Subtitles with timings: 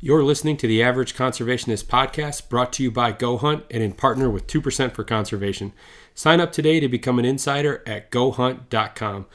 [0.00, 3.94] You're listening to the Average Conservationist podcast brought to you by Go Hunt and in
[3.94, 5.72] partner with 2% for Conservation.
[6.14, 9.26] Sign up today to become an insider at gohunt.com.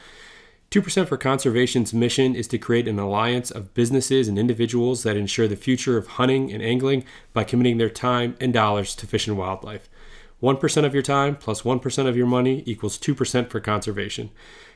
[0.71, 5.49] 2% for Conservation's mission is to create an alliance of businesses and individuals that ensure
[5.49, 9.37] the future of hunting and angling by committing their time and dollars to fish and
[9.37, 9.89] wildlife.
[10.41, 14.29] 1% of your time plus 1 of your money equals 2% for conservation.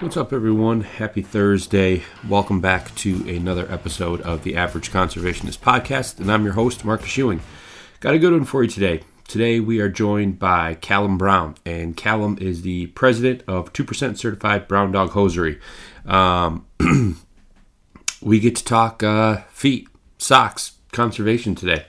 [0.00, 0.82] What's up, everyone?
[0.82, 2.04] Happy Thursday.
[2.28, 7.16] Welcome back to another episode of the Average Conservationist Podcast, and I'm your host, Marcus
[7.16, 7.40] Ewing.
[7.98, 9.00] Got a good one for you today.
[9.26, 14.68] Today we are joined by Callum Brown, and Callum is the president of 2% Certified
[14.68, 15.58] Brown Dog Hosiery.
[16.06, 16.64] Um,
[18.22, 21.86] we get to talk uh, feet, socks, conservation today.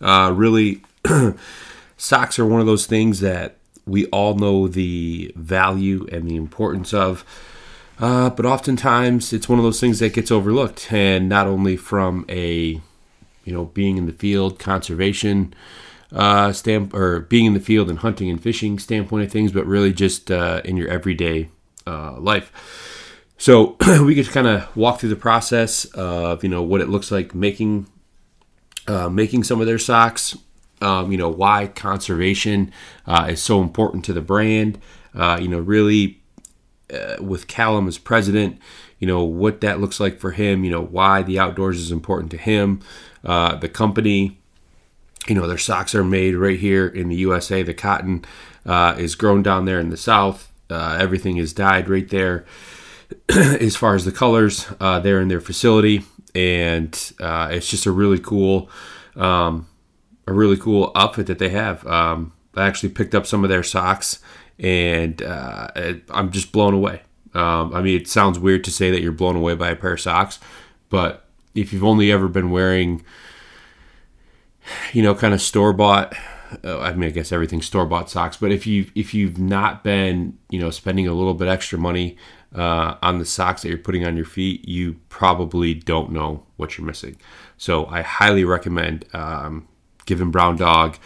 [0.00, 0.82] Uh, really,
[1.96, 6.92] socks are one of those things that we all know the value and the importance
[6.92, 7.24] of.
[8.02, 12.26] Uh, but oftentimes it's one of those things that gets overlooked, and not only from
[12.28, 12.80] a
[13.44, 15.54] you know being in the field, conservation
[16.10, 19.64] uh, stamp or being in the field and hunting and fishing standpoint of things, but
[19.66, 21.48] really just uh, in your everyday
[21.86, 22.50] uh, life.
[23.38, 27.12] So we to kind of walk through the process of you know what it looks
[27.12, 27.86] like making
[28.88, 30.36] uh, making some of their socks.
[30.80, 32.72] Um, you know why conservation
[33.06, 34.80] uh, is so important to the brand.
[35.14, 36.21] Uh, you know really
[37.20, 38.58] with Callum as president,
[38.98, 40.64] you know what that looks like for him.
[40.64, 42.80] You know why the outdoors is important to him.
[43.22, 44.38] the company
[45.28, 47.62] you know, their socks are made right here in the USA.
[47.62, 48.24] The cotton
[48.66, 50.50] uh, is grown down there in the South.
[50.68, 52.44] Uh, everything is dyed right there.
[53.28, 56.02] as far as the colors, uh, they're in their facility,
[56.34, 58.70] and uh, it's just a really cool,
[59.16, 59.68] um,
[60.26, 61.86] a really cool outfit that they have.
[61.86, 64.20] Um, I actually picked up some of their socks,
[64.58, 65.68] and uh,
[66.10, 67.02] I'm just blown away.
[67.34, 69.94] Um, I mean, it sounds weird to say that you're blown away by a pair
[69.94, 70.38] of socks,
[70.90, 71.24] but
[71.54, 73.04] if you've only ever been wearing
[74.92, 76.14] you know, kind of store bought.
[76.64, 79.82] Uh, I mean, I guess everything's store bought socks, but if you if you've not
[79.82, 82.16] been, you know, spending a little bit extra money
[82.54, 86.76] uh, on the socks that you're putting on your feet, you probably don't know what
[86.76, 87.16] you're missing.
[87.56, 89.66] So I highly recommend um,
[90.04, 90.98] giving Brown Dog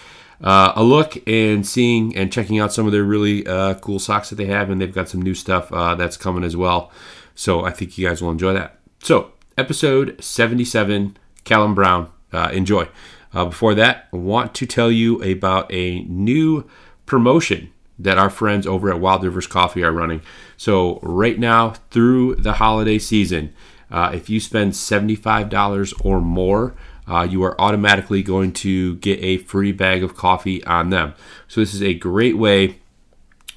[0.42, 4.30] uh, a look and seeing and checking out some of their really uh, cool socks
[4.30, 6.90] that they have, and they've got some new stuff uh, that's coming as well.
[7.34, 8.78] So I think you guys will enjoy that.
[9.02, 12.10] So episode 77, Callum Brown.
[12.32, 12.88] Uh, enjoy.
[13.32, 16.68] Uh, before that, I want to tell you about a new
[17.06, 20.22] promotion that our friends over at Wild Rivers Coffee are running.
[20.56, 23.54] So, right now through the holiday season,
[23.90, 26.74] uh, if you spend $75 or more,
[27.08, 31.14] uh, you are automatically going to get a free bag of coffee on them.
[31.48, 32.78] So, this is a great way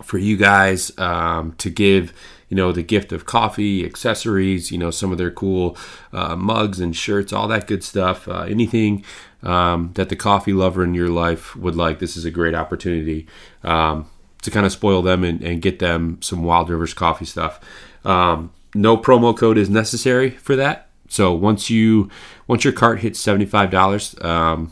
[0.03, 2.13] for you guys um, to give
[2.47, 5.77] you know the gift of coffee accessories you know some of their cool
[6.13, 9.03] uh, mugs and shirts all that good stuff uh, anything
[9.43, 11.99] um, that the coffee lover in your life would like.
[11.99, 13.27] This is a great opportunity
[13.63, 14.09] um,
[14.41, 17.59] to kind of spoil them and, and, get them some wild rivers coffee stuff.
[18.05, 22.09] Um, no promo code is necessary for that so once you
[22.47, 24.71] once your cart hits $75 um,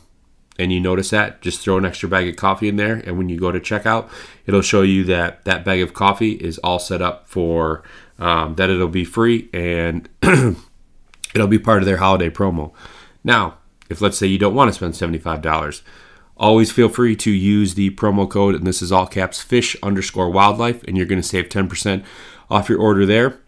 [0.58, 2.96] and you notice that, just throw an extra bag of coffee in there.
[2.96, 4.10] And when you go to checkout,
[4.46, 7.84] it'll show you that that bag of coffee is all set up for
[8.20, 12.72] um, that it'll be free and it'll be part of their holiday promo.
[13.24, 13.58] Now,
[13.90, 15.82] if let's say you don't want to spend $75,
[16.36, 20.30] always feel free to use the promo code, and this is all caps fish underscore
[20.30, 22.04] wildlife, and you're going to save 10%
[22.50, 23.40] off your order there.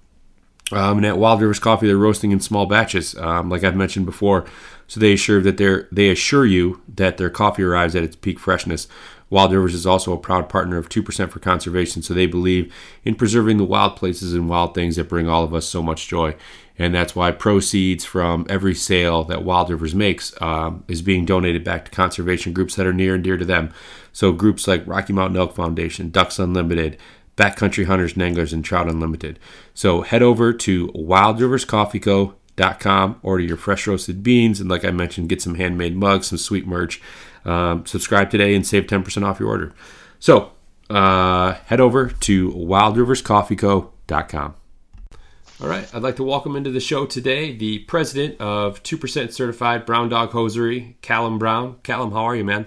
[0.71, 4.06] Um, and at Wild Rivers Coffee, they're roasting in small batches, um, like I've mentioned
[4.06, 4.45] before.
[4.88, 8.39] So they assure that they're they assure you that their coffee arrives at its peak
[8.39, 8.88] freshness.
[9.30, 12.74] Wild Rivers is also a proud partner of 2% for conservation, so they believe
[13.04, 16.07] in preserving the wild places and wild things that bring all of us so much
[16.07, 16.36] joy.
[16.80, 21.63] And that's why proceeds from every sale that Wild Rivers makes um, is being donated
[21.63, 23.71] back to conservation groups that are near and dear to them.
[24.13, 26.98] So groups like Rocky Mountain Elk Foundation, Ducks Unlimited,
[27.39, 29.39] Backcountry Hunters and Anglers, and Trout Unlimited.
[29.74, 35.41] So head over to wildriverscoffeeco.com, order your fresh roasted beans, and like I mentioned, get
[35.41, 37.01] some handmade mugs, some sweet merch.
[37.45, 39.71] Um, subscribe today and save 10% off your order.
[40.19, 40.51] So
[40.89, 44.56] uh, head over to wildriverscoffeeco.com.
[45.62, 49.85] All right, I'd like to welcome into the show today the president of 2% Certified
[49.85, 51.77] Brown Dog Hosiery, Callum Brown.
[51.83, 52.65] Callum, how are you, man?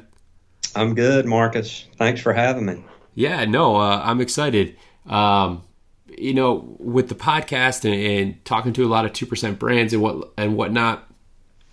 [0.75, 1.85] I'm good, Marcus.
[1.97, 2.83] Thanks for having me.
[3.15, 4.77] Yeah, no, uh, I'm excited.
[5.07, 5.63] Um,
[6.07, 9.93] you know, with the podcast and, and, talking to a lot of two percent brands
[9.93, 11.11] and what and whatnot,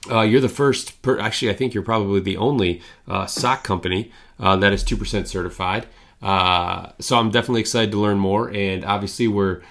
[0.09, 1.01] uh, you're the first.
[1.01, 4.97] Per, actually, I think you're probably the only uh, sock company uh, that is two
[4.97, 5.87] percent certified.
[6.21, 8.49] Uh, so I'm definitely excited to learn more.
[8.49, 9.61] And obviously, we're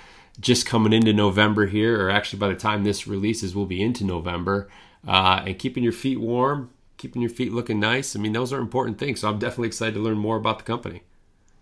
[0.41, 4.05] just coming into November here, or actually, by the time this releases, we'll be into
[4.05, 4.69] November.
[5.06, 8.14] Uh, and keeping your feet warm, keeping your feet looking nice.
[8.14, 9.21] I mean, those are important things.
[9.21, 11.03] So I'm definitely excited to learn more about the company.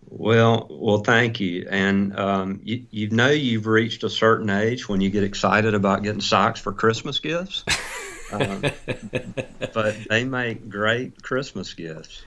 [0.09, 1.67] Well, well, thank you.
[1.69, 6.03] And um, you, you know you've reached a certain age when you get excited about
[6.03, 7.65] getting socks for Christmas gifts.
[8.31, 8.63] um,
[9.73, 12.21] but they make great Christmas gifts.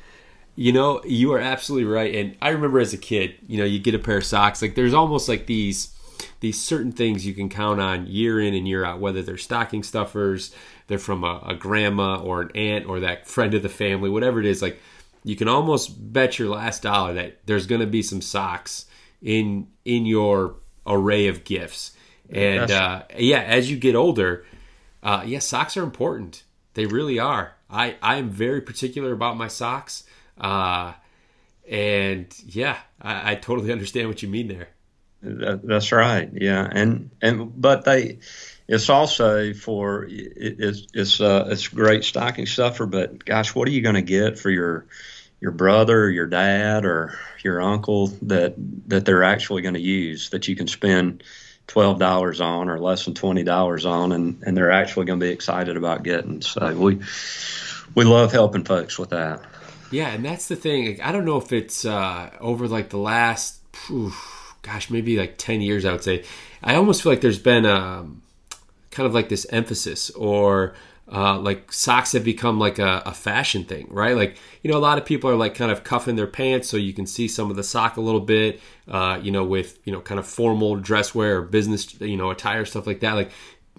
[0.56, 2.14] You know, you are absolutely right.
[2.14, 4.60] And I remember as a kid, you know, you get a pair of socks.
[4.60, 5.96] Like there's almost like these
[6.40, 9.82] these certain things you can count on year in and year out, whether they're stocking
[9.82, 10.54] stuffers,
[10.86, 14.38] they're from a, a grandma or an aunt or that friend of the family, whatever
[14.38, 14.60] it is.
[14.60, 14.80] Like
[15.24, 18.86] you can almost bet your last dollar that there's going to be some socks
[19.22, 20.56] in in your
[20.86, 21.92] array of gifts.
[22.30, 24.46] And uh, yeah, as you get older,
[25.02, 26.44] uh, yeah, socks are important.
[26.74, 27.52] They really are.
[27.68, 30.04] I I am very particular about my socks.
[30.38, 30.94] Uh,
[31.68, 34.68] and yeah, I, I totally understand what you mean there.
[35.22, 36.30] That, that's right.
[36.32, 38.18] Yeah, and and but they,
[38.70, 42.86] it's also for it, it's it's uh, it's great stocking stuffer.
[42.86, 44.86] But gosh, what are you going to get for your
[45.40, 48.54] your brother or your dad or your uncle that
[48.86, 51.24] that they're actually going to use that you can spend
[51.66, 55.26] twelve dollars on or less than twenty dollars on and, and they're actually going to
[55.26, 56.40] be excited about getting.
[56.40, 57.00] So we
[57.96, 59.42] we love helping folks with that.
[59.90, 61.02] Yeah, and that's the thing.
[61.02, 63.58] I don't know if it's uh, over like the last,
[64.62, 65.84] gosh, maybe like ten years.
[65.84, 66.24] I would say.
[66.62, 68.19] I almost feel like there's been a um,
[68.90, 70.74] kind of like this emphasis or
[71.12, 74.14] uh, like socks have become like a, a, fashion thing, right?
[74.14, 76.76] Like, you know, a lot of people are like kind of cuffing their pants so
[76.76, 79.92] you can see some of the sock a little bit, uh, you know, with, you
[79.92, 83.14] know, kind of formal dress wear or business, you know, attire, stuff like that.
[83.14, 83.32] Like,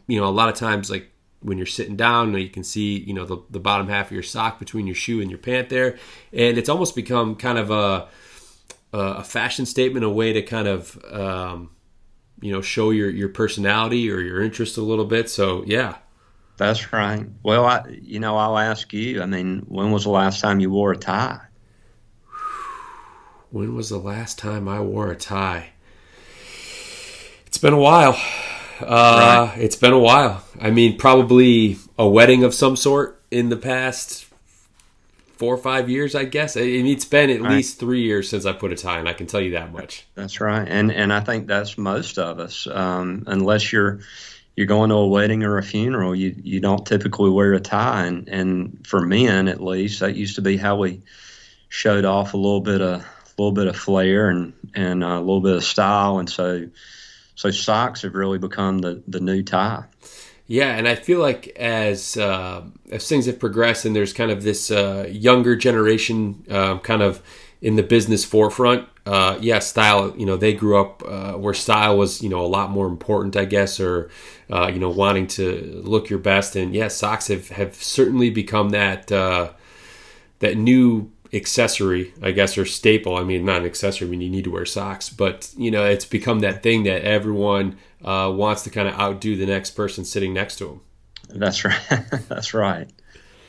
[0.08, 1.10] you know, a lot of times, like
[1.40, 4.24] when you're sitting down, you can see, you know, the, the bottom half of your
[4.24, 5.98] sock between your shoe and your pant there.
[6.34, 8.10] And it's almost become kind of a,
[8.92, 11.70] a fashion statement, a way to kind of, um,
[12.42, 15.30] you know, show your, your personality or your interest a little bit.
[15.30, 15.98] So, yeah,
[16.58, 17.26] that's right.
[17.44, 19.22] Well, I, you know, I'll ask you.
[19.22, 21.40] I mean, when was the last time you wore a tie?
[23.52, 25.70] When was the last time I wore a tie?
[27.46, 28.18] It's been a while.
[28.80, 29.62] Uh, right.
[29.62, 30.44] It's been a while.
[30.60, 34.26] I mean, probably a wedding of some sort in the past
[35.42, 36.56] four or five years, I guess.
[36.56, 37.54] I mean, it's been at right.
[37.54, 40.06] least three years since I put a tie, and I can tell you that much.
[40.14, 44.02] That's right, and and I think that's most of us, um, unless you're
[44.56, 48.06] you're going to a wedding or a funeral, you you don't typically wear a tie,
[48.06, 51.02] and and for men at least, that used to be how we
[51.70, 53.06] showed off a little bit of a
[53.40, 56.70] little bit of flair and and a little bit of style, and so
[57.34, 59.86] so socks have really become the the new tie.
[60.52, 64.44] Yeah, and I feel like as uh, as things have progressed, and there's kind of
[64.44, 67.24] this uh, younger generation uh, kind of
[67.62, 70.14] in the business forefront, uh, yeah, style.
[70.18, 73.38] You know, they grew up uh, where style was, you know, a lot more important,
[73.38, 74.10] I guess, or
[74.50, 76.58] uh, you know, wanting to look your best.
[76.58, 83.16] And yeah, socks have have certainly become that that new accessory, I guess, or staple.
[83.16, 84.08] I mean, not an accessory.
[84.08, 87.04] I mean, you need to wear socks, but you know, it's become that thing that
[87.04, 90.82] everyone uh, wants to kind of outdo the next person sitting next to him.
[91.30, 91.80] That's right.
[92.28, 92.90] That's right.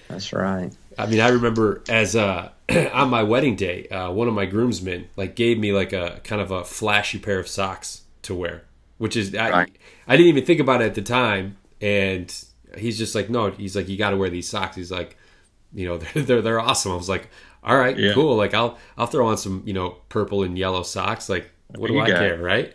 [0.08, 0.72] That's right.
[0.98, 2.50] I mean, I remember as uh,
[2.92, 6.40] on my wedding day, uh, one of my groomsmen like gave me like a kind
[6.40, 8.64] of a flashy pair of socks to wear,
[8.98, 9.76] which is I, right.
[10.06, 12.32] I didn't even think about it at the time, and
[12.76, 14.76] he's just like, no, he's like, you got to wear these socks.
[14.76, 15.16] He's like,
[15.72, 16.92] you know, they're, they're they're awesome.
[16.92, 17.30] I was like,
[17.64, 18.12] all right, yeah.
[18.12, 18.36] cool.
[18.36, 21.28] Like I'll I'll throw on some you know purple and yellow socks.
[21.28, 22.74] Like what do I care, right?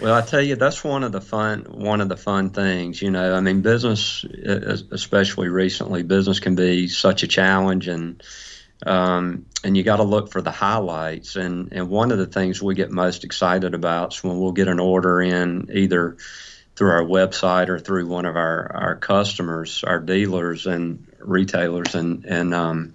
[0.00, 3.00] Well, I tell you, that's one of the fun one of the fun things.
[3.00, 8.22] You know, I mean, business, especially recently, business can be such a challenge, and
[8.84, 11.36] um, and you got to look for the highlights.
[11.36, 14.68] And and one of the things we get most excited about is when we'll get
[14.68, 16.16] an order in either
[16.74, 22.24] through our website or through one of our, our customers, our dealers and retailers, and
[22.24, 22.94] and um,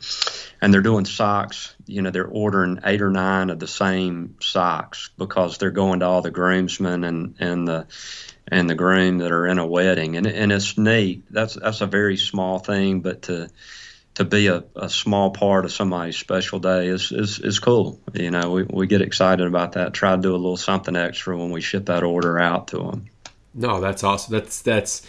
[0.61, 1.75] and they're doing socks.
[1.85, 6.05] You know, they're ordering eight or nine of the same socks because they're going to
[6.05, 7.87] all the groomsmen and and the
[8.47, 11.25] and the groom that are in a wedding, and and it's neat.
[11.29, 13.49] That's that's a very small thing, but to
[14.17, 17.99] to be a, a small part of somebody's special day is, is, is cool.
[18.15, 19.93] You know, we, we get excited about that.
[19.93, 23.05] Try to do a little something extra when we ship that order out to them.
[23.53, 24.33] No, that's awesome.
[24.33, 25.03] That's that's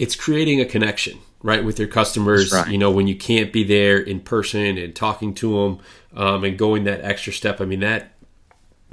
[0.00, 2.52] it's creating a connection, right, with your customers.
[2.52, 2.68] Right.
[2.68, 5.78] You know, when you can't be there in person and talking to them
[6.16, 7.60] um, and going that extra step.
[7.60, 8.12] I mean that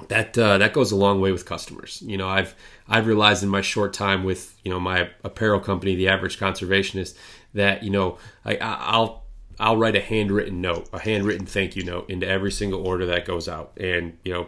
[0.10, 2.04] that uh, that goes a long way with customers.
[2.06, 2.56] You know, I've
[2.90, 7.16] I've realized in my short time with you know my apparel company, the Average Conservationist,
[7.54, 9.24] that you know I, I'll
[9.60, 13.26] I'll write a handwritten note, a handwritten thank you note into every single order that
[13.26, 14.48] goes out, and you know,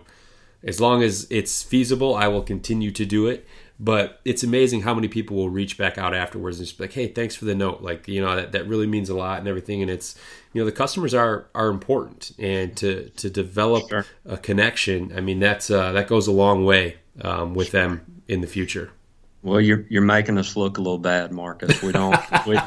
[0.62, 3.48] as long as it's feasible, I will continue to do it.
[3.82, 6.94] But it's amazing how many people will reach back out afterwards and just be like,
[6.94, 7.82] "Hey, thanks for the note.
[7.82, 10.16] Like, you know, that, that really means a lot and everything." And it's,
[10.52, 14.06] you know, the customers are are important, and to to develop sure.
[14.26, 18.42] a connection, I mean, that's uh, that goes a long way um, with them in
[18.42, 18.92] the future.
[19.42, 21.82] Well, you're you're making us look a little bad, Marcus.
[21.82, 22.18] We don't
[22.48, 22.60] we,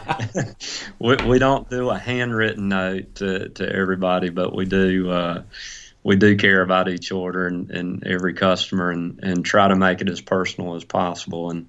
[0.99, 5.11] we, we don't do a handwritten note to, to everybody, but we do.
[5.11, 5.43] Uh,
[6.05, 10.01] we do care about each order and, and every customer and, and try to make
[10.01, 11.51] it as personal as possible.
[11.51, 11.69] And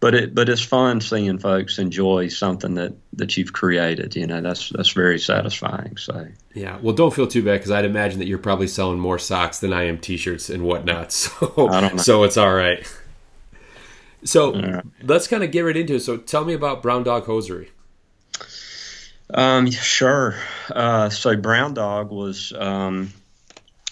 [0.00, 4.16] but it but it's fun seeing folks enjoy something that, that you've created.
[4.16, 5.96] You know, that's that's very satisfying.
[5.98, 9.18] So yeah, well, don't feel too bad because I'd imagine that you're probably selling more
[9.18, 11.12] socks than I am T-shirts and whatnot.
[11.20, 12.86] So so it's all right.
[14.24, 14.84] So right.
[15.02, 16.00] let's kind of get right into it.
[16.00, 17.70] So tell me about Brown Dog Hosiery.
[19.32, 20.34] Um, sure.
[20.70, 23.12] Uh, so Brown Dog was um,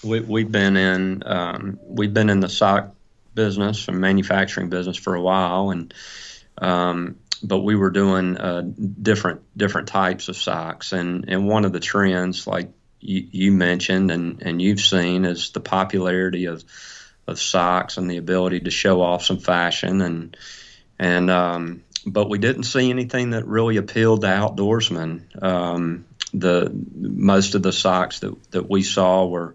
[0.03, 2.95] we, we've been in um, we've been in the sock
[3.35, 5.95] business and manufacturing business for a while, and
[6.59, 11.73] um, but we were doing uh, different different types of socks, and and one of
[11.73, 16.65] the trends, like you, you mentioned and and you've seen, is the popularity of
[17.27, 20.37] of socks and the ability to show off some fashion and
[20.99, 25.43] and um, but we didn't see anything that really appealed to outdoorsmen.
[25.43, 29.55] Um, the most of the socks that, that we saw were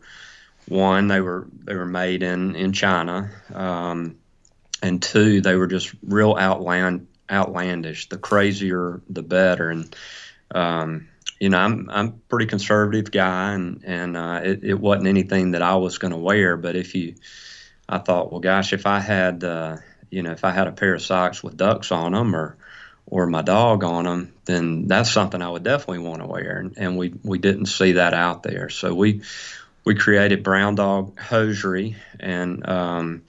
[0.68, 4.18] one they were they were made in in China, um,
[4.82, 8.10] and two they were just real outland outlandish.
[8.10, 9.70] The crazier, the better.
[9.70, 9.96] And
[10.54, 15.08] um, you know, I'm I'm a pretty conservative guy, and and uh, it, it wasn't
[15.08, 16.58] anything that I was going to wear.
[16.58, 17.16] But if you,
[17.88, 19.78] I thought, well, gosh, if I had, uh,
[20.10, 22.58] you know, if I had a pair of socks with ducks on them, or
[23.06, 26.58] or my dog on them, then that's something I would definitely want to wear.
[26.58, 29.24] And, and we we didn't see that out there, so we
[29.86, 33.24] we created Brown Dog Hosiery, and um,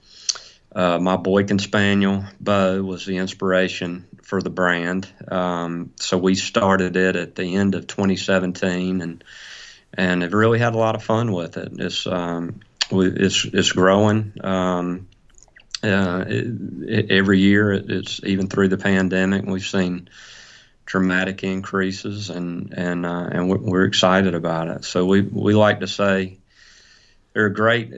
[0.73, 5.07] uh, my Boykin Spaniel Bo was the inspiration for the brand.
[5.27, 9.23] Um, so we started it at the end of 2017, and
[9.97, 11.73] and have really had a lot of fun with it.
[11.77, 14.33] It's um, it's it's growing.
[14.43, 15.07] Um,
[15.83, 16.47] uh, it,
[16.87, 20.09] it, every year, it, it's even through the pandemic, we've seen
[20.85, 24.85] dramatic increases, and and uh, and we're, we're, excited about it.
[24.85, 26.37] So we we like to say
[27.35, 27.91] they're great.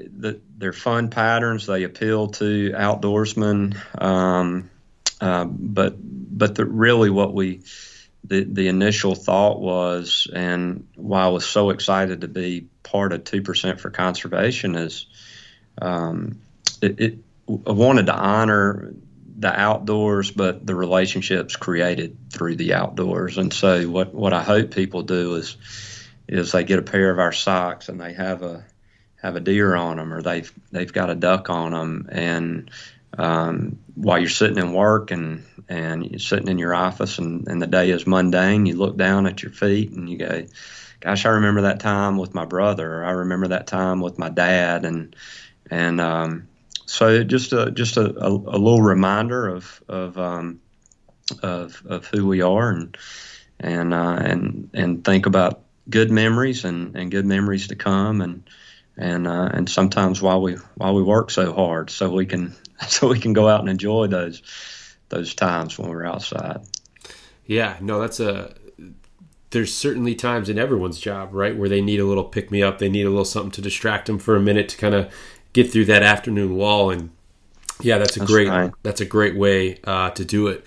[0.59, 1.67] They're fun patterns.
[1.67, 3.77] They appeal to outdoorsmen.
[4.01, 4.71] Um,
[5.21, 7.61] uh, but but the, really what we
[8.23, 13.25] the the initial thought was, and why I was so excited to be part of
[13.25, 15.05] two percent for conservation is,
[15.79, 16.39] um,
[16.81, 18.95] it, it I wanted to honor
[19.37, 23.37] the outdoors, but the relationships created through the outdoors.
[23.37, 25.57] And so what what I hope people do is
[26.27, 28.65] is they get a pair of our socks and they have a
[29.27, 32.71] have a deer on them or they've they've got a duck on them and
[33.17, 37.61] um, while you're sitting in work and and you're sitting in your office and, and
[37.61, 40.45] the day is mundane you look down at your feet and you go
[40.99, 43.01] gosh I remember that time with my brother.
[43.01, 44.85] Or I remember that time with my dad.
[44.85, 45.15] And
[45.69, 46.47] and um,
[46.85, 50.61] so just a just a, a, a, little reminder of of, um,
[51.41, 52.97] of of who we are and
[53.59, 58.21] and uh, and and think about good memories and, and good memories to come.
[58.21, 58.49] And
[58.97, 62.55] and uh, and sometimes while we while we work so hard, so we can
[62.87, 64.41] so we can go out and enjoy those
[65.09, 66.61] those times when we're outside.
[67.45, 68.53] Yeah, no, that's a.
[69.51, 72.79] There's certainly times in everyone's job, right, where they need a little pick me up.
[72.79, 75.13] They need a little something to distract them for a minute to kind of
[75.53, 76.91] get through that afternoon wall.
[76.91, 77.11] And
[77.79, 78.49] yeah, that's a that's great.
[78.49, 78.71] Right.
[78.83, 80.65] That's a great way uh, to do it.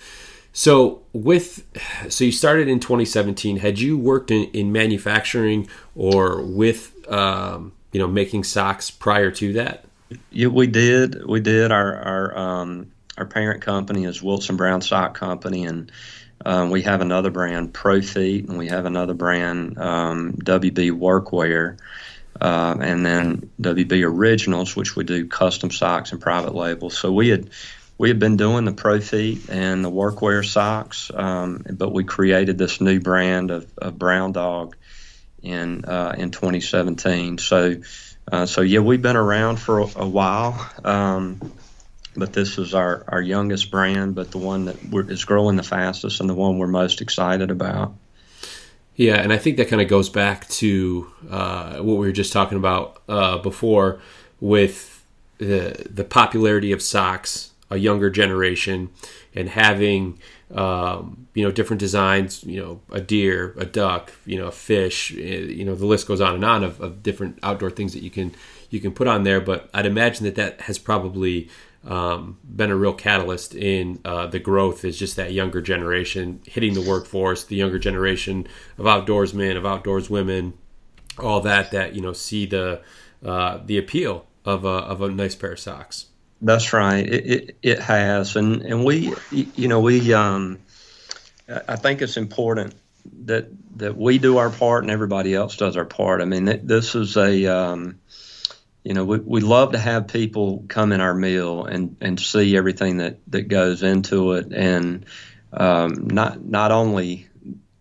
[0.52, 1.66] So with
[2.08, 3.58] so you started in 2017.
[3.58, 9.54] Had you worked in, in manufacturing or with um, you know making socks prior to
[9.54, 9.84] that?
[10.30, 11.24] Yeah, we did.
[11.26, 11.72] We did.
[11.72, 15.92] Our our um, our parent company is Wilson Brown Sock Company, and
[16.44, 21.78] um, we have another brand, Profeet, and we have another brand, um, WB Workwear,
[22.40, 26.96] uh, and then WB Originals, which we do custom socks and private labels.
[26.96, 27.50] So we had
[27.98, 32.80] we had been doing the Profeet and the workwear socks, um, but we created this
[32.80, 34.74] new brand of, of Brown Dog
[35.42, 37.38] in uh, in 2017.
[37.38, 37.76] So
[38.30, 40.70] uh, so yeah, we've been around for a, a while.
[40.84, 41.52] Um,
[42.16, 44.76] but this is our, our youngest brand, but the one that
[45.10, 47.94] is growing the fastest and the one we're most excited about.
[48.96, 52.32] Yeah, and I think that kind of goes back to uh, what we were just
[52.32, 54.00] talking about uh, before
[54.40, 55.04] with
[55.38, 58.90] the the popularity of socks, a younger generation,
[59.34, 60.18] and having
[60.54, 62.44] um, you know different designs.
[62.44, 65.12] You know, a deer, a duck, you know, a fish.
[65.12, 68.02] Eh, you know, the list goes on and on of, of different outdoor things that
[68.02, 68.34] you can
[68.70, 69.40] you can put on there.
[69.40, 71.48] But I'd imagine that that has probably
[71.86, 76.74] um, been a real catalyst in uh, the growth is just that younger generation hitting
[76.74, 80.54] the workforce, the younger generation of outdoorsmen, of outdoors women,
[81.18, 82.82] all that that you know see the
[83.24, 86.06] uh, the appeal of a of a nice pair of socks.
[86.42, 87.06] That's right.
[87.06, 90.58] It it, it has, and and we you know we um,
[91.48, 92.74] I think it's important
[93.24, 96.20] that that we do our part and everybody else does our part.
[96.20, 98.00] I mean, this is a um,
[98.82, 102.56] you know, we, we love to have people come in our meal and, and see
[102.56, 105.04] everything that, that goes into it and
[105.52, 107.28] um, not not only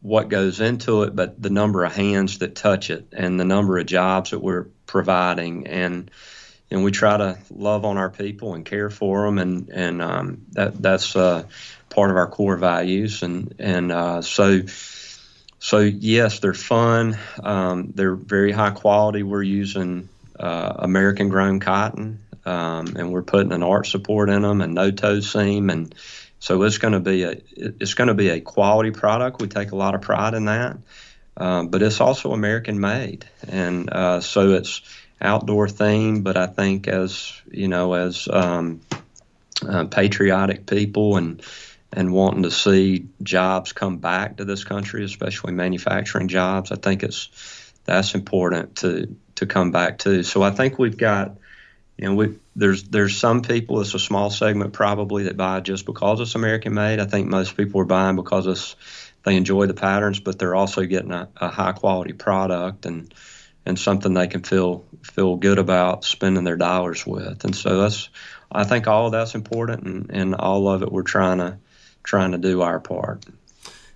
[0.01, 3.77] what goes into it, but the number of hands that touch it and the number
[3.77, 6.09] of jobs that we're providing and
[6.71, 10.45] and we try to love on our people and care for them and and um,
[10.51, 11.43] that that's uh,
[11.89, 13.23] part of our core values.
[13.23, 14.61] And and uh, so
[15.59, 17.17] so yes they're fun.
[17.43, 19.23] Um, they're very high quality.
[19.23, 24.61] We're using uh, American grown cotton, um, and we're putting an arch support in them
[24.61, 25.93] and no toe seam, and
[26.39, 29.41] so it's going to be a it's going to be a quality product.
[29.41, 30.77] We take a lot of pride in that,
[31.35, 34.81] um, but it's also American made, and uh, so it's
[35.21, 36.21] outdoor theme.
[36.21, 38.81] But I think as you know, as um,
[39.67, 41.41] uh, patriotic people and
[41.91, 47.03] and wanting to see jobs come back to this country, especially manufacturing jobs, I think
[47.03, 47.29] it's
[47.85, 50.23] that's important to to come back to.
[50.23, 51.37] So I think we've got,
[51.97, 53.81] you know, we there's there's some people.
[53.81, 56.99] It's a small segment probably that buy just because it's American made.
[56.99, 58.75] I think most people are buying because it's
[59.23, 63.13] they enjoy the patterns, but they're also getting a, a high quality product and
[63.65, 67.43] and something they can feel feel good about spending their dollars with.
[67.43, 68.09] And so that's
[68.51, 71.57] I think all of that's important, and, and all of it we're trying to
[72.03, 73.25] trying to do our part.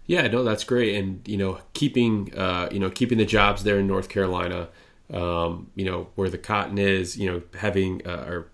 [0.05, 3.79] Yeah, no, that's great, and you know, keeping uh, you know keeping the jobs there
[3.79, 4.67] in North Carolina,
[5.11, 8.47] um, you know, where the cotton is, you know, having uh, or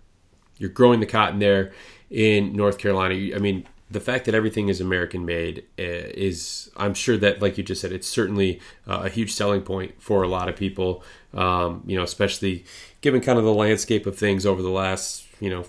[0.58, 1.72] you're growing the cotton there
[2.10, 3.36] in North Carolina.
[3.36, 7.58] I mean, the fact that everything is American made uh, is, I'm sure that, like
[7.58, 11.04] you just said, it's certainly uh, a huge selling point for a lot of people.
[11.34, 12.66] Um, you know, especially
[13.02, 15.66] given kind of the landscape of things over the last, you know,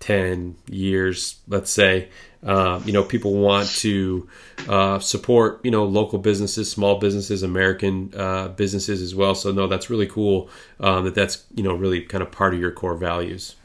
[0.00, 2.08] 10 years, let's say.
[2.44, 4.28] Uh, you know, people want to
[4.68, 9.34] uh, support, you know, local businesses, small businesses, American uh, businesses as well.
[9.34, 12.60] So, no, that's really cool um, that that's, you know, really kind of part of
[12.60, 13.56] your core values.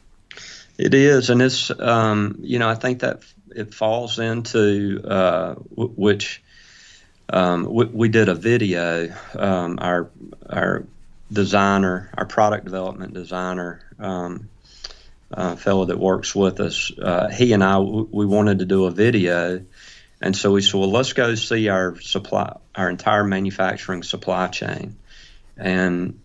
[0.77, 1.29] It is.
[1.29, 3.21] And it's, um, you know, I think that
[3.55, 6.41] it falls into uh, w- which
[7.31, 10.09] um, we, did a video, um, our,
[10.49, 10.85] our
[11.31, 14.49] designer, our product development designer, um,
[15.57, 19.63] fellow that works with us, uh, he and I, we wanted to do a video.
[20.21, 24.97] And so we said, well, let's go see our supply, our entire manufacturing supply chain,
[25.55, 26.19] and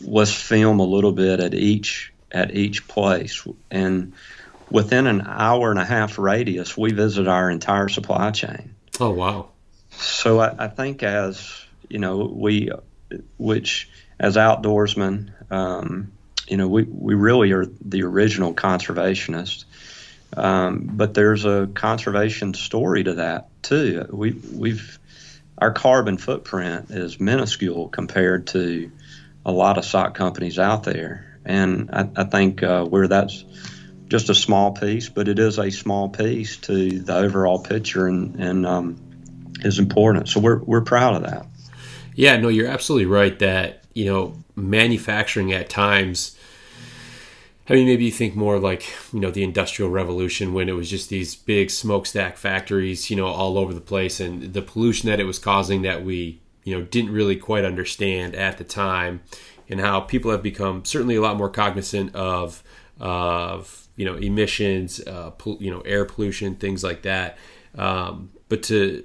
[0.00, 3.46] let's film a little bit at each at each place.
[3.70, 4.14] And
[4.70, 8.74] within an hour and a half radius, we visit our entire supply chain.
[9.00, 9.48] Oh wow!
[9.92, 12.70] So I, I think as you know, we,
[13.38, 16.12] which as outdoorsmen, um,
[16.48, 19.64] you know, we, we really are the original conservationists.
[20.36, 24.06] Um, but there's a conservation story to that too.
[24.10, 24.98] We we've
[25.58, 28.90] our carbon footprint is minuscule compared to
[29.46, 33.44] a lot of sock companies out there, and I, I think uh, where that's
[34.08, 38.36] just a small piece, but it is a small piece to the overall picture, and
[38.36, 38.96] and um,
[39.60, 40.28] is important.
[40.28, 41.46] So we're we're proud of that.
[42.14, 46.36] Yeah, no, you're absolutely right that you know manufacturing at times.
[47.68, 50.88] I mean, maybe you think more like you know the Industrial Revolution when it was
[50.88, 55.20] just these big smokestack factories, you know, all over the place, and the pollution that
[55.20, 59.20] it was causing that we you know didn't really quite understand at the time,
[59.68, 62.62] and how people have become certainly a lot more cognizant of
[63.00, 67.38] of you know emissions, uh, you know air pollution, things like that.
[67.76, 69.04] Um, but to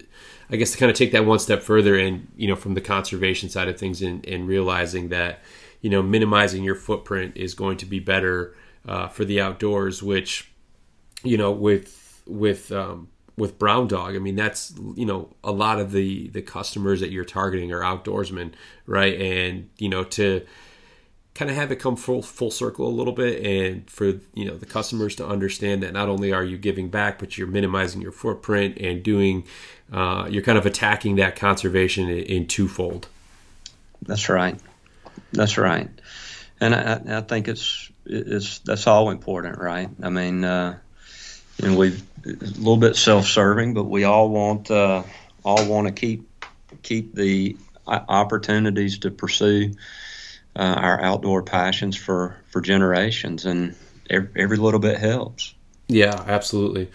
[0.49, 2.81] I guess to kind of take that one step further and you know from the
[2.81, 5.39] conservation side of things and, and realizing that
[5.81, 8.55] you know minimizing your footprint is going to be better
[8.87, 10.51] uh, for the outdoors, which
[11.23, 15.79] you know with with um, with brown dog i mean that's you know a lot
[15.79, 18.51] of the the customers that you're targeting are outdoorsmen
[18.85, 20.45] right and you know to
[21.33, 24.57] kind of have it come full full circle a little bit and for you know
[24.57, 28.11] the customers to understand that not only are you giving back but you're minimizing your
[28.11, 29.45] footprint and doing
[29.91, 33.09] uh, you're kind of attacking that conservation in, in, twofold.
[34.01, 34.57] That's right.
[35.33, 35.89] That's right.
[36.61, 39.89] And I, I, think it's it's that's all important right?
[40.03, 40.77] I mean uh,
[41.61, 45.03] know we've a little bit self-serving but we all want uh,
[45.43, 46.27] all want to keep
[46.83, 49.73] keep the opportunities to pursue
[50.55, 53.75] uh, our outdoor passions for for generations, and
[54.09, 55.53] every, every little bit helps.
[55.87, 56.89] Yeah, absolutely.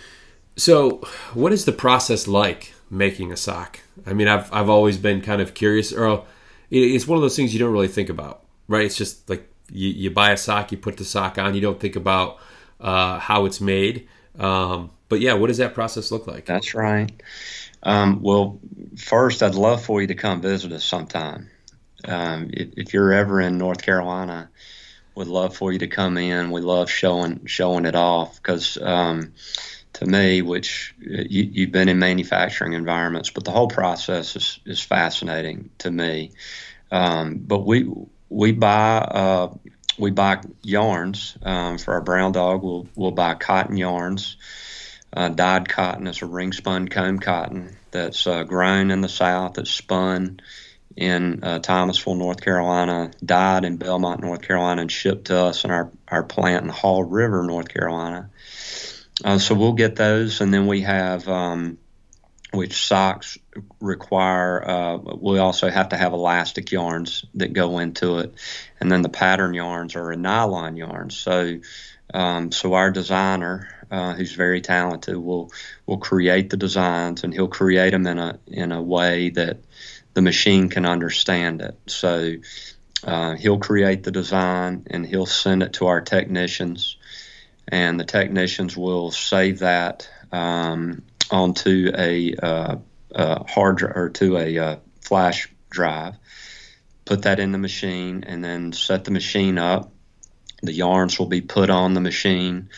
[0.57, 1.03] So,
[1.35, 3.81] what is the process like making a sock?
[4.07, 5.93] I mean, I've I've always been kind of curious.
[5.93, 6.25] Or
[6.71, 8.85] it's one of those things you don't really think about, right?
[8.85, 11.81] It's just like you, you buy a sock, you put the sock on, you don't
[11.81, 12.39] think about
[12.81, 14.09] uh, how it's made.
[14.39, 16.47] Um, but yeah, what does that process look like?
[16.47, 17.11] That's right.
[17.83, 18.59] Um, well,
[18.97, 21.49] first, I'd love for you to come visit us sometime
[22.07, 24.51] um, if, if, you're ever in North Carolina,
[25.15, 26.51] would love for you to come in.
[26.51, 29.33] We love showing showing it off because um,
[29.95, 34.81] to me, which you, have been in manufacturing environments, but the whole process is, is
[34.81, 36.33] fascinating to me.
[36.91, 37.91] Um, but we
[38.29, 39.55] we buy uh,
[39.99, 42.63] we buy yarns um, for our brown dog.
[42.63, 44.37] We'll we'll buy cotton yarns.
[45.13, 49.55] Uh, dyed cotton is a ring spun comb cotton that's uh, grown in the south.
[49.55, 50.41] That's spun
[50.97, 55.71] in uh, Thomasville, North Carolina, dyed in Belmont, North Carolina, and shipped to us in
[55.71, 58.31] our, our plant in Hall River, North Carolina.
[59.25, 61.79] Uh, so we'll get those, and then we have um,
[62.53, 63.39] which socks
[63.81, 64.69] require.
[64.69, 68.35] Uh, we also have to have elastic yarns that go into it,
[68.81, 71.11] and then the pattern yarns are a nylon yarn.
[71.11, 71.61] So,
[72.13, 75.51] um, so our designer, uh, who's very talented, will
[75.87, 79.59] will create the designs, and he'll create them in a in a way that
[80.17, 81.77] the machine can understand it.
[81.89, 82.37] So
[83.05, 86.97] uh, he'll create the design and he'll send it to our technicians,
[87.69, 92.77] and the technicians will save that um, onto a, uh,
[93.15, 96.15] a, hard drive or to a uh, flash drive.
[97.05, 99.93] Put that in the machine and then set the machine up.
[100.63, 102.71] The yarns will be put on the machine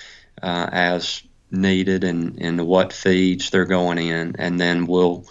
[0.42, 1.22] uh, as
[1.52, 5.24] needed and, and what feeds they're going in, and then we'll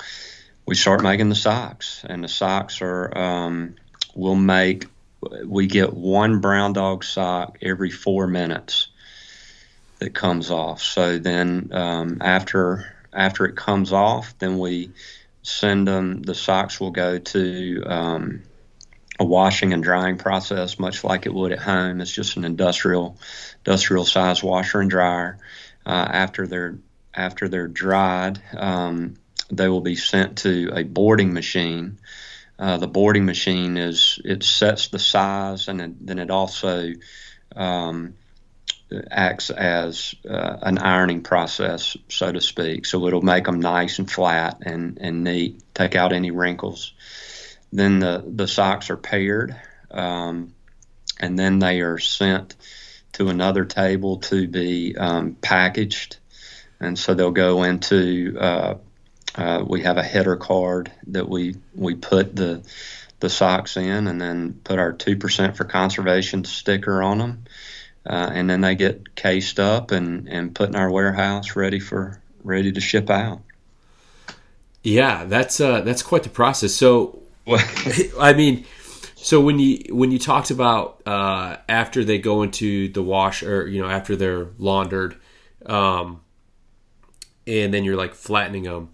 [0.68, 3.76] we start making the socks, and the socks are um,
[4.14, 4.86] we'll make
[5.46, 8.90] we get one brown dog sock every four minutes
[10.00, 10.82] that comes off.
[10.82, 14.92] So then um, after after it comes off, then we
[15.42, 16.22] send them.
[16.22, 18.44] The socks will go to um,
[19.20, 22.02] a washing and drying process, much like it would at home.
[22.02, 23.18] It's just an industrial
[23.66, 25.40] industrial size washer and dryer.
[25.86, 26.78] Uh, after they're
[27.14, 29.16] after they're dried, um,
[29.50, 32.00] they will be sent to a boarding machine.
[32.60, 36.92] Uh, the boarding machine is it sets the size and it, then it also
[37.56, 38.16] um,
[39.12, 42.86] acts as uh, an ironing process, so to speak.
[42.86, 46.94] So it'll make them nice and flat and, and neat, take out any wrinkles.
[47.72, 49.56] Then the, the socks are paired,
[49.92, 50.54] um,
[51.20, 52.56] and then they are sent
[53.14, 56.18] to another table to be um, packaged.
[56.80, 58.76] And so they'll go into uh,
[59.38, 62.63] uh, we have a header card that we we put the
[63.19, 67.43] the socks in, and then put our two percent for conservation sticker on them,
[68.06, 72.21] uh, and then they get cased up and and put in our warehouse ready for
[72.43, 73.41] ready to ship out.
[74.82, 76.73] Yeah, that's uh, that's quite the process.
[76.73, 77.21] So,
[78.19, 78.65] I mean,
[79.15, 83.67] so when you when you talked about uh, after they go into the wash or
[83.67, 85.15] you know after they're laundered,
[85.65, 86.21] um,
[87.45, 88.93] and then you're like flattening them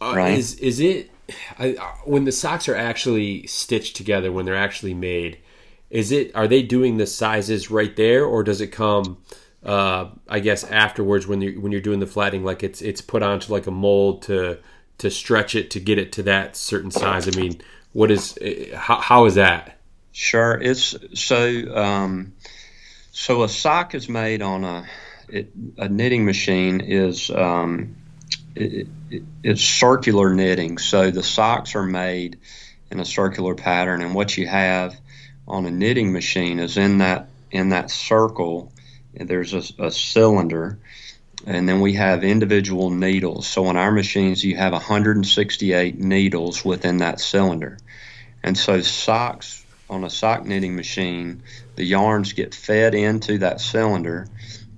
[0.00, 0.38] uh, right.
[0.38, 1.10] Is is it
[1.58, 1.72] I,
[2.04, 5.38] when the socks are actually stitched together when they're actually made?
[5.90, 9.18] Is it are they doing the sizes right there, or does it come?
[9.64, 13.22] Uh, I guess afterwards when you when you're doing the flattening, like it's it's put
[13.22, 14.58] onto like a mold to
[14.98, 17.28] to stretch it to get it to that certain size?
[17.28, 17.60] I mean,
[17.92, 18.38] what is
[18.74, 19.78] how, how is that?
[20.12, 22.34] Sure, it's so um,
[23.12, 24.86] so a sock is made on a
[25.28, 27.96] it, a knitting machine is um,
[28.54, 30.78] it, it, it's circular knitting.
[30.78, 32.38] So the socks are made
[32.90, 34.98] in a circular pattern, and what you have
[35.46, 38.72] on a knitting machine is in that in that circle.
[39.14, 40.78] There's a, a cylinder,
[41.46, 43.46] and then we have individual needles.
[43.46, 47.78] So on our machines, you have 168 needles within that cylinder,
[48.42, 51.42] and so socks on a sock knitting machine,
[51.76, 54.28] the yarns get fed into that cylinder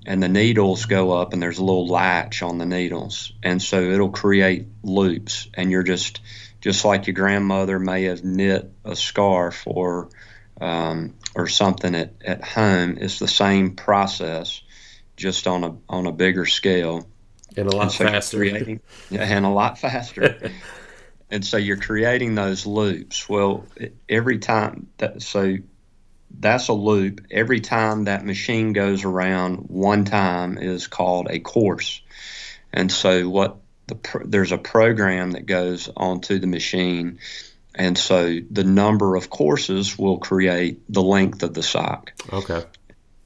[0.06, 3.32] and the needles go up and there's a little latch on the needles.
[3.42, 6.20] And so it'll create loops and you're just
[6.60, 10.08] just like your grandmother may have knit a scarf or
[10.60, 14.60] um, or something at, at home it's the same process
[15.16, 17.06] just on a on a bigger scale.
[17.56, 18.36] And a lot and so faster.
[18.38, 20.50] creating, and a lot faster.
[21.32, 23.28] And so you're creating those loops.
[23.28, 23.64] Well
[24.08, 25.58] every time that so
[26.40, 27.26] that's a loop.
[27.30, 32.02] Every time that machine goes around one time is called a course.
[32.72, 37.18] And so what the there's a program that goes onto the machine
[37.74, 42.12] and so the number of courses will create the length of the sock.
[42.32, 42.64] Okay.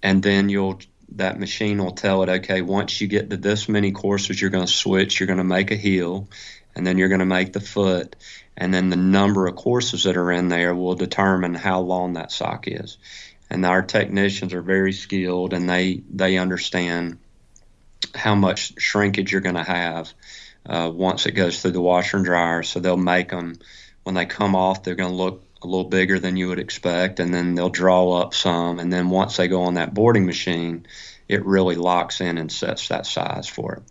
[0.03, 0.81] And then you'll
[1.17, 4.67] that machine will tell it, okay, once you get to this many courses, you're going
[4.67, 6.29] to switch, you're going to make a heel,
[6.75, 8.17] and then you're going to make the foot,
[8.57, 12.33] and then the number of courses that are in there will determine how long that
[12.33, 12.99] sock is.
[13.51, 17.19] And our technicians are very skilled, and they they understand
[18.15, 20.13] how much shrinkage you're going to have
[20.67, 22.63] uh, once it goes through the washer and dryer.
[22.63, 23.59] So they'll make them
[24.05, 27.21] when they come off, they're going to look a little bigger than you would expect,
[27.21, 28.79] and then they'll draw up some.
[28.79, 30.87] And then once they go on that boarding machine,
[31.27, 33.83] it really locks in and sets that size for it.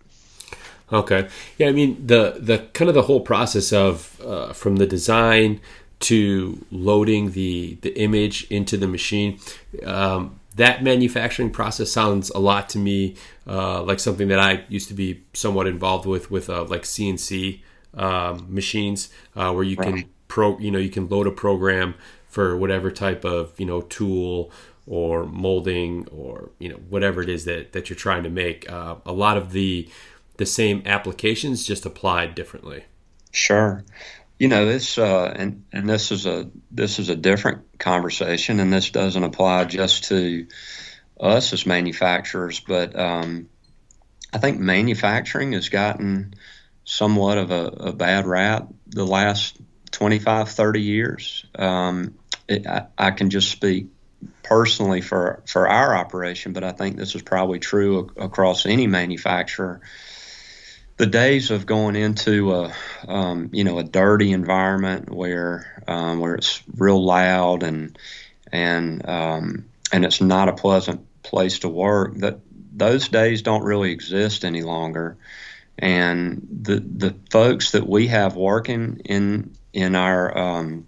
[0.92, 1.28] Okay.
[1.58, 5.60] Yeah, I mean the the kind of the whole process of uh, from the design
[6.00, 9.38] to loading the the image into the machine.
[9.84, 13.16] Um, that manufacturing process sounds a lot to me
[13.46, 17.60] uh, like something that I used to be somewhat involved with with uh, like CNC
[17.94, 21.94] um, machines uh, where you can pro you know you can load a program
[22.28, 24.50] for whatever type of you know tool
[24.86, 28.70] or molding or you know whatever it is that that you're trying to make.
[28.70, 29.88] Uh, a lot of the
[30.36, 32.84] the same applications just applied differently.
[33.30, 33.84] Sure.
[34.38, 38.72] You know, this uh, and and this is a this is a different conversation, and
[38.72, 40.46] this doesn't apply just to
[41.20, 43.48] us as manufacturers, but um,
[44.32, 46.34] I think manufacturing has gotten
[46.84, 49.56] somewhat of a, a, bad rap the last
[49.92, 51.46] 25, 30 years.
[51.54, 52.16] Um,
[52.48, 53.86] it, I, I, can just speak
[54.42, 59.80] personally for, for our operation, but I think this is probably true across any manufacturer
[60.96, 62.72] the days of going into a
[63.08, 67.98] um, you know a dirty environment where um, where it's real loud and
[68.52, 72.38] and um, and it's not a pleasant place to work that
[72.76, 75.16] those days don't really exist any longer.
[75.78, 80.86] And the the folks that we have working in in our um,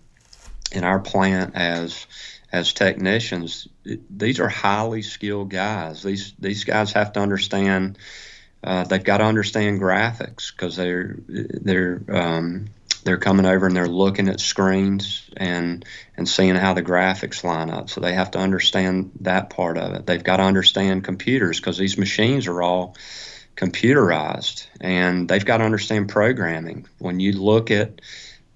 [0.71, 2.07] in our plant as
[2.53, 6.05] as technicians these are highly skilled guys.
[6.05, 7.99] These these guys have to understand
[8.65, 12.67] uh, they've got to understand graphics because they're they're um,
[13.05, 15.85] they're coming over and they're looking at screens and
[16.17, 17.89] and seeing how the graphics line up.
[17.89, 20.07] So they have to understand that part of it.
[20.07, 22.97] They've got to understand computers because these machines are all
[23.57, 26.87] computerized and they've got to understand programming.
[26.99, 28.01] When you look at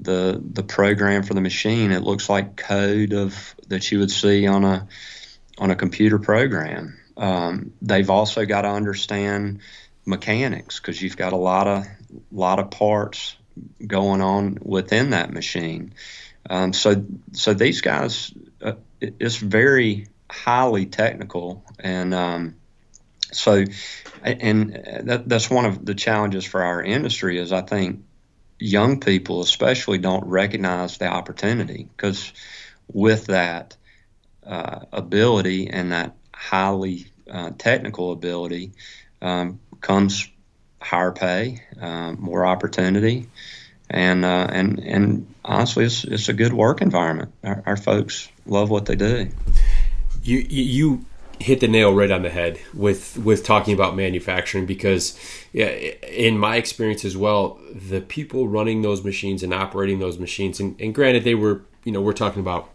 [0.00, 4.46] the the program for the machine, it looks like code of that you would see
[4.46, 4.88] on a
[5.58, 6.98] on a computer program.
[7.16, 9.60] Um, they've also got to understand
[10.10, 11.86] mechanics because you've got a lot of
[12.30, 13.36] lot of parts
[13.86, 15.94] going on within that machine.
[16.48, 22.56] Um, so so these guys, uh, it's very highly technical, and um,
[23.32, 23.64] so
[24.22, 24.72] and
[25.04, 28.04] that, that's one of the challenges for our industry is I think
[28.58, 32.32] young people especially don't recognize the opportunity because
[32.92, 33.76] with that
[34.44, 38.72] uh, ability and that highly uh, technical ability
[39.22, 40.28] um, comes
[40.80, 43.28] higher pay, uh, more opportunity,
[43.88, 47.32] and uh, and and honestly, it's it's a good work environment.
[47.44, 49.28] Our, our folks love what they do.
[50.22, 51.04] You you
[51.40, 55.18] hit the nail right on the head with with talking about manufacturing because
[55.52, 60.60] yeah, in my experience as well, the people running those machines and operating those machines,
[60.60, 62.70] and, and granted, they were you know we're talking about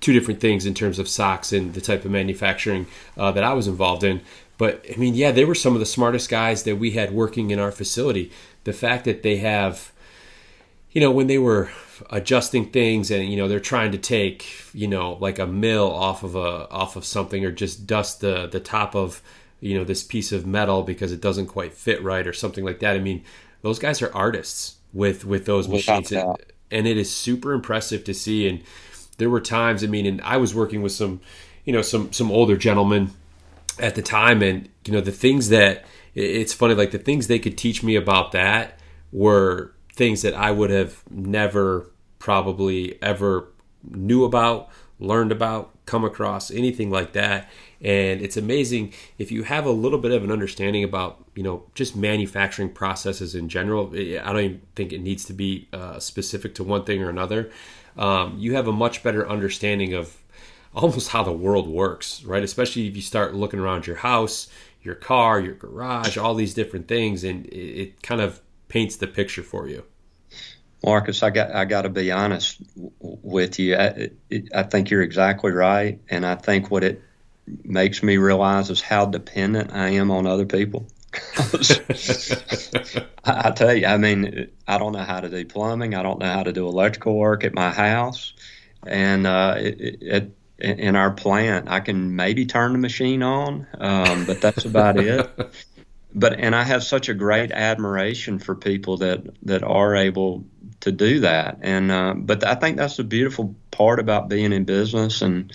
[0.00, 3.52] two different things in terms of socks and the type of manufacturing uh, that I
[3.54, 4.20] was involved in.
[4.58, 7.50] But I mean, yeah, they were some of the smartest guys that we had working
[7.50, 8.30] in our facility.
[8.64, 9.92] the fact that they have,
[10.90, 11.70] you know, when they were
[12.10, 16.22] adjusting things and you know they're trying to take you know like a mill off
[16.22, 19.22] of a off of something or just dust the the top of
[19.60, 22.80] you know this piece of metal because it doesn't quite fit right or something like
[22.80, 22.96] that.
[22.96, 23.24] I mean,
[23.62, 26.36] those guys are artists with with those machines, and,
[26.70, 28.48] and it is super impressive to see.
[28.48, 28.62] And
[29.18, 31.20] there were times, I mean, and I was working with some,
[31.64, 33.10] you know, some some older gentlemen
[33.78, 35.84] at the time, and you know, the things that
[36.14, 38.78] it's funny, like the things they could teach me about that
[39.12, 43.48] were things that I would have never probably ever
[43.82, 47.48] knew about, learned about, come across, anything like that.
[47.80, 51.64] And it's amazing if you have a little bit of an understanding about, you know,
[51.74, 53.92] just manufacturing processes in general.
[53.94, 57.50] I don't even think it needs to be uh, specific to one thing or another.
[57.96, 60.16] Um, you have a much better understanding of
[60.76, 62.42] almost how the world works, right?
[62.42, 64.48] Especially if you start looking around your house,
[64.82, 69.42] your car, your garage, all these different things, and it, kind of paints the picture
[69.42, 69.82] for you.
[70.84, 72.60] Marcus, I got I got to be honest
[73.00, 73.74] with you.
[73.74, 74.10] I,
[74.54, 77.02] I think you're exactly right, and I think what it
[77.64, 80.86] makes me realize is how dependent I am on other people.
[83.24, 85.94] I, I tell you, I mean, I don't know how to do plumbing.
[85.94, 88.34] I don't know how to do electrical work at my house,
[88.86, 94.24] and uh, it, it, in our plant, I can maybe turn the machine on, um,
[94.24, 95.30] but that's about it.
[96.18, 100.46] But and I have such a great admiration for people that that are able
[100.80, 104.64] to do that, and uh, but I think that's the beautiful part about being in
[104.64, 105.52] business and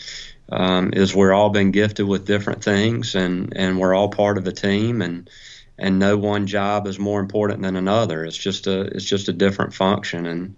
[0.51, 4.45] um, is we're all been gifted with different things and, and we're all part of
[4.45, 5.29] a team and
[5.77, 8.23] and no one job is more important than another.
[8.23, 10.55] It's just a it's just a different function and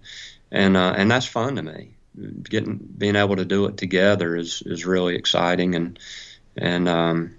[0.50, 1.93] and uh, and that's fun to me.
[2.44, 5.98] Getting being able to do it together is is really exciting and
[6.56, 7.34] and um,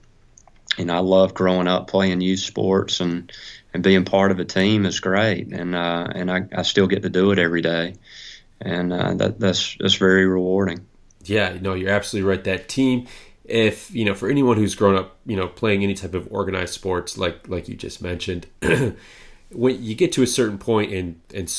[0.78, 3.32] and I love growing up playing youth sports and
[3.74, 7.04] and being part of a team is great and uh, and I, I still get
[7.04, 7.96] to do it every day
[8.62, 10.86] and uh, that that's that's very rewarding.
[11.24, 12.44] Yeah, no, you're absolutely right.
[12.44, 13.08] That team,
[13.44, 16.74] if you know, for anyone who's grown up, you know, playing any type of organized
[16.74, 18.48] sports, like like you just mentioned,
[19.52, 21.50] when you get to a certain point, and and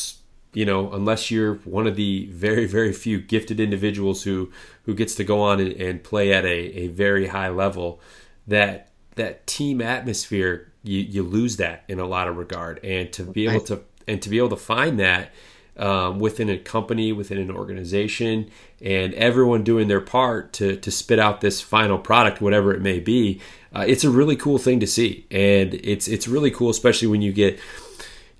[0.56, 4.50] you know, unless you're one of the very very few gifted individuals who
[4.84, 8.00] who gets to go on and, and play at a, a very high level,
[8.46, 13.24] that that team atmosphere you, you lose that in a lot of regard, and to
[13.24, 15.30] be able to and to be able to find that
[15.76, 21.18] um, within a company, within an organization, and everyone doing their part to to spit
[21.18, 23.42] out this final product, whatever it may be.
[23.74, 27.20] Uh, it's a really cool thing to see, and it's it's really cool, especially when
[27.20, 27.58] you get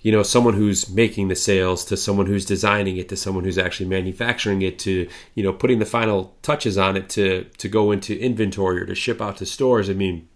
[0.07, 3.59] you know someone who's making the sales to someone who's designing it to someone who's
[3.59, 7.91] actually manufacturing it to you know putting the final touches on it to to go
[7.91, 9.91] into inventory or to ship out to stores.
[9.91, 10.29] I mean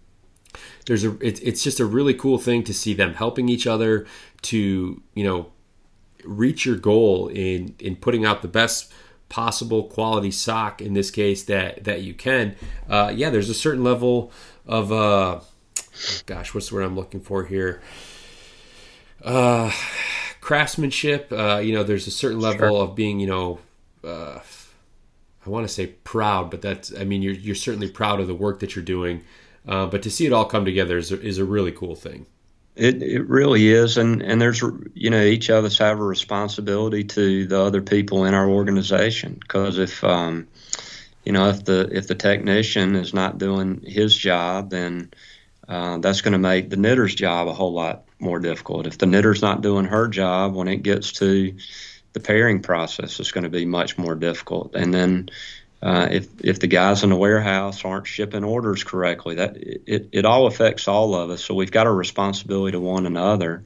[0.87, 4.05] there's a it, it's just a really cool thing to see them helping each other
[4.41, 5.53] to you know
[6.25, 8.91] reach your goal in in putting out the best
[9.29, 12.57] possible quality sock in this case that that you can.
[12.89, 14.33] Uh, yeah there's a certain level
[14.65, 15.39] of uh,
[16.25, 17.81] gosh what's the word i'm looking for here
[19.23, 19.71] uh,
[20.39, 22.83] craftsmanship uh, you know there's a certain level sure.
[22.83, 23.59] of being you know
[24.03, 24.39] uh,
[25.45, 28.35] i want to say proud but that's i mean you're, you're certainly proud of the
[28.35, 29.23] work that you're doing
[29.67, 32.25] uh, but to see it all come together is a, is a really cool thing
[32.75, 34.61] it it really is, and and there's
[34.93, 39.33] you know each of us have a responsibility to the other people in our organization
[39.33, 40.47] because if um,
[41.25, 45.11] you know if the if the technician is not doing his job, then
[45.67, 48.87] uh, that's going to make the knitter's job a whole lot more difficult.
[48.87, 51.55] If the knitter's not doing her job when it gets to
[52.13, 54.75] the pairing process, it's going to be much more difficult.
[54.75, 55.29] And then
[55.81, 60.25] uh, if if the guys in the warehouse aren't shipping orders correctly, that it, it
[60.25, 61.43] all affects all of us.
[61.43, 63.65] So we've got a responsibility to one another,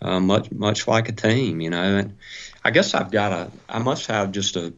[0.00, 1.82] uh, much much like a team, you know.
[1.82, 2.16] And
[2.64, 4.72] I guess I've got a I must have just a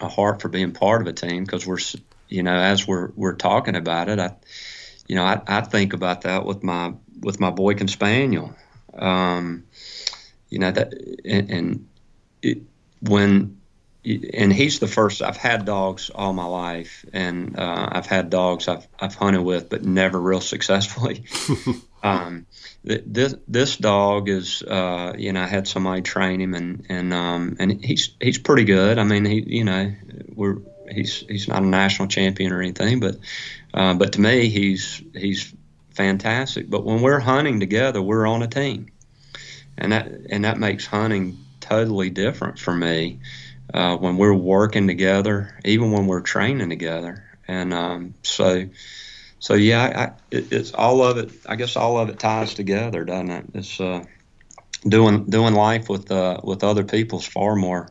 [0.00, 1.78] a heart for being part of a team because we're
[2.28, 4.34] you know as we're we're talking about it, I
[5.06, 8.54] you know I, I think about that with my with my Boykin Spaniel,
[8.94, 9.64] um,
[10.48, 10.92] you know that
[11.24, 11.88] and, and
[12.42, 12.62] it,
[13.00, 13.60] when
[14.04, 15.20] and he's the first.
[15.20, 19.68] I've had dogs all my life, and uh, I've had dogs I've I've hunted with,
[19.68, 21.24] but never real successfully.
[22.02, 22.46] um,
[22.82, 27.56] this this dog is, uh, you know, I had somebody train him, and and um,
[27.58, 28.98] and he's he's pretty good.
[28.98, 29.92] I mean, he, you know,
[30.34, 30.58] we're
[30.90, 33.16] he's he's not a national champion or anything, but
[33.74, 35.54] uh, but to me, he's he's
[35.92, 36.68] fantastic.
[36.70, 38.90] But when we're hunting together, we're on a team,
[39.76, 43.20] and that and that makes hunting totally different for me
[43.72, 47.24] uh, when we're working together, even when we're training together.
[47.46, 48.68] And um, so,
[49.38, 51.30] so yeah, I, it, it's all of it.
[51.46, 53.44] I guess all of it ties together, doesn't it?
[53.54, 54.04] It's uh,
[54.86, 57.88] doing doing life with uh, with other people is far more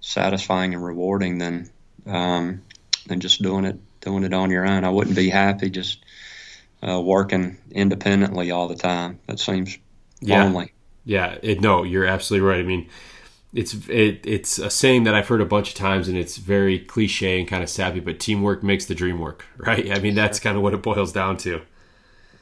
[0.00, 1.70] satisfying and rewarding than
[2.06, 2.62] um,
[3.06, 4.84] than just doing it doing it on your own.
[4.84, 6.04] I wouldn't be happy just
[6.86, 9.18] uh, working independently all the time.
[9.26, 9.78] That seems
[10.20, 10.44] yeah.
[10.44, 10.72] lonely.
[11.04, 12.60] Yeah, it, no, you're absolutely right.
[12.60, 12.88] I mean,
[13.54, 16.78] it's it, it's a saying that I've heard a bunch of times, and it's very
[16.78, 18.00] cliche and kind of sappy.
[18.00, 19.90] But teamwork makes the dream work, right?
[19.90, 21.62] I mean, that's kind of what it boils down to.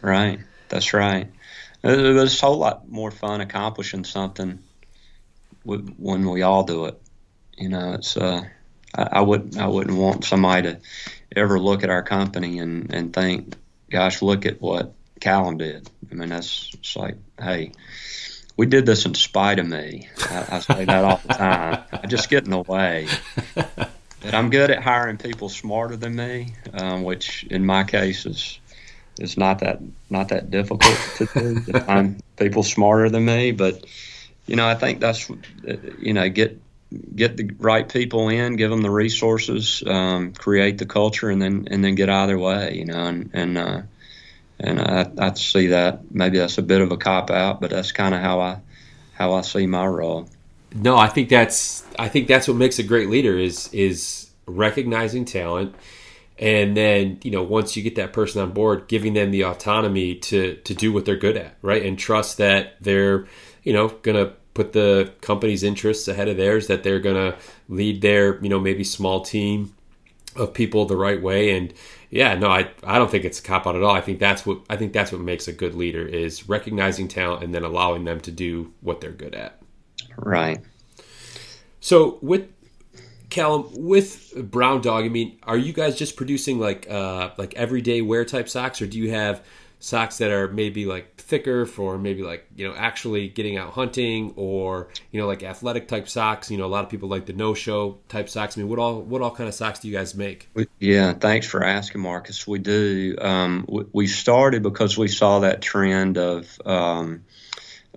[0.00, 0.40] Right.
[0.68, 1.30] That's right.
[1.82, 4.58] It's a whole lot more fun accomplishing something
[5.64, 7.00] when we all do it.
[7.56, 8.42] You know, it's uh,
[8.94, 10.80] I, I would I wouldn't want somebody to
[11.36, 13.54] ever look at our company and and think,
[13.94, 15.88] gosh, look at what Callum did.
[16.10, 17.70] I mean, that's it's like, hey,
[18.56, 20.08] we did this in spite of me.
[20.18, 21.84] I, I say that all the time.
[21.92, 23.06] I just get in the way.
[23.54, 28.58] But I'm good at hiring people smarter than me, um, which in my case is
[29.20, 29.78] is not that
[30.10, 33.52] not that difficult to do to find people smarter than me.
[33.52, 33.84] But
[34.46, 35.30] you know, I think that's
[36.00, 36.60] you know get
[37.14, 41.68] get the right people in, give them the resources, um, create the culture, and then
[41.70, 42.74] and then get out of their way.
[42.74, 43.82] You know, and and uh,
[44.60, 47.92] and I, I see that maybe that's a bit of a cop out, but that's
[47.92, 48.60] kind of how I
[49.12, 50.28] how I see my role.
[50.74, 55.24] No, I think that's I think that's what makes a great leader is is recognizing
[55.24, 55.74] talent
[56.38, 60.14] and then you know once you get that person on board giving them the autonomy
[60.16, 63.26] to to do what they're good at right and trust that they're
[63.62, 67.36] you know gonna put the company's interests ahead of theirs that they're gonna
[67.68, 69.74] lead their you know maybe small team
[70.36, 71.56] of people the right way.
[71.56, 71.72] And
[72.10, 73.94] yeah no i i don't think it's a cop out at all.
[73.94, 77.42] I think that's what i think that's what makes a good leader is recognizing talent
[77.42, 79.60] and then allowing them to do what they're good at.
[80.16, 80.60] Right.
[81.80, 82.48] So with
[83.34, 88.00] Callum, with Brown Dog, I mean, are you guys just producing like uh, like everyday
[88.00, 89.44] wear type socks, or do you have
[89.84, 94.32] socks that are maybe like thicker for maybe like you know actually getting out hunting,
[94.34, 96.50] or you know like athletic type socks?
[96.50, 98.56] You know, a lot of people like the no show type socks.
[98.56, 100.48] I mean, what all what all kind of socks do you guys make?
[100.80, 102.46] Yeah, thanks for asking, Marcus.
[102.46, 103.16] We do.
[103.20, 107.24] Um, we, we, started because we saw that trend of um,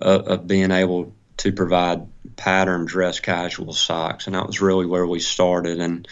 [0.02, 5.08] of, of being able to provide pattern dress casual socks, and that was really where
[5.08, 5.80] we started.
[5.80, 6.06] And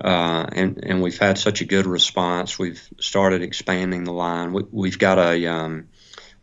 [0.00, 2.58] uh, and and we've had such a good response.
[2.58, 4.52] We've started expanding the line.
[4.70, 5.88] We, have got a um,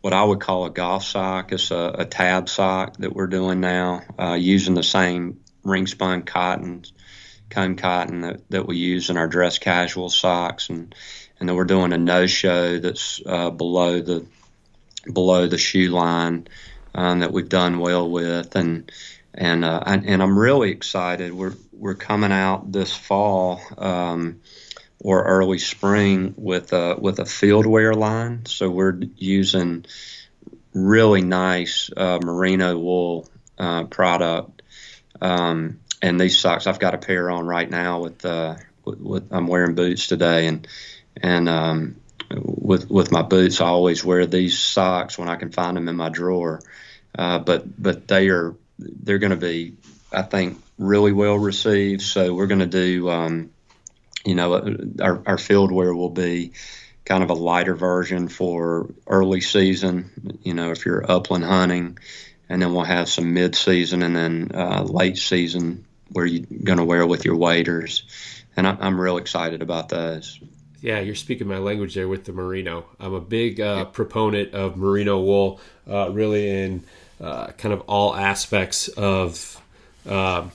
[0.00, 1.52] what I would call a golf sock.
[1.52, 6.22] It's a, a tab sock that we're doing now, uh, using the same ring spun
[6.22, 6.84] cotton,
[7.50, 10.94] comb cotton that, that we use in our dress casual socks, and
[11.40, 14.24] and then we're doing a no show that's uh, below the
[15.12, 16.46] below the shoe line
[16.94, 18.90] um, that we've done well with, and
[19.34, 21.32] and uh, and I'm really excited.
[21.32, 24.40] We're we're coming out this fall um,
[25.00, 28.46] or early spring with a with a field wear line.
[28.46, 29.86] So we're using
[30.74, 34.62] really nice uh, merino wool uh, product.
[35.20, 39.28] Um, and these socks, I've got a pair on right now with, uh, with, with
[39.32, 40.66] I'm wearing boots today, and
[41.20, 41.96] and um,
[42.30, 45.96] with with my boots, I always wear these socks when I can find them in
[45.96, 46.60] my drawer.
[47.16, 49.74] Uh, but but they are they're going to be,
[50.12, 52.02] I think, really well received.
[52.02, 53.50] So we're going to do, um,
[54.24, 56.52] you know, uh, our, our field wear will be
[57.04, 60.38] kind of a lighter version for early season.
[60.42, 61.98] You know, if you're upland hunting,
[62.48, 66.78] and then we'll have some mid season and then uh, late season where you're going
[66.78, 68.04] to wear with your waders.
[68.56, 70.40] And I, am real excited about those.
[70.80, 72.86] Yeah, you're speaking my language there with the merino.
[73.00, 75.60] I'm a big uh, proponent of merino wool,
[75.90, 76.84] uh, really in
[77.20, 79.60] uh, kind of all aspects of
[80.08, 80.48] uh,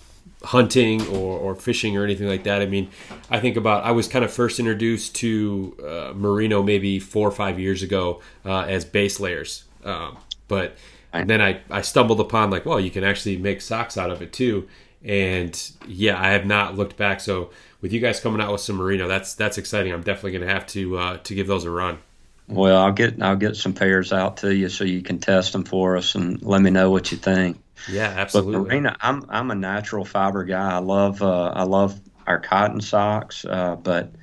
[0.44, 2.62] hunting or, or, fishing or anything like that.
[2.62, 2.90] I mean,
[3.30, 7.32] I think about I was kind of first introduced to uh, merino maybe four or
[7.32, 10.18] five years ago uh, as base layers, um,
[10.48, 10.76] but
[11.14, 14.34] then I, I stumbled upon like, well, you can actually make socks out of it
[14.34, 14.68] too.
[15.04, 17.20] And yeah, I have not looked back.
[17.20, 19.94] So with you guys coming out with some merino, that's that's exciting.
[19.94, 22.00] I'm definitely going to have to uh, to give those a run.
[22.48, 25.64] Well, I'll get I'll get some pairs out to you so you can test them
[25.64, 27.60] for us and let me know what you think.
[27.90, 28.54] Yeah, absolutely.
[28.54, 30.72] But merino, I'm I'm a natural fiber guy.
[30.72, 34.14] I love uh, I love our cotton socks, uh, but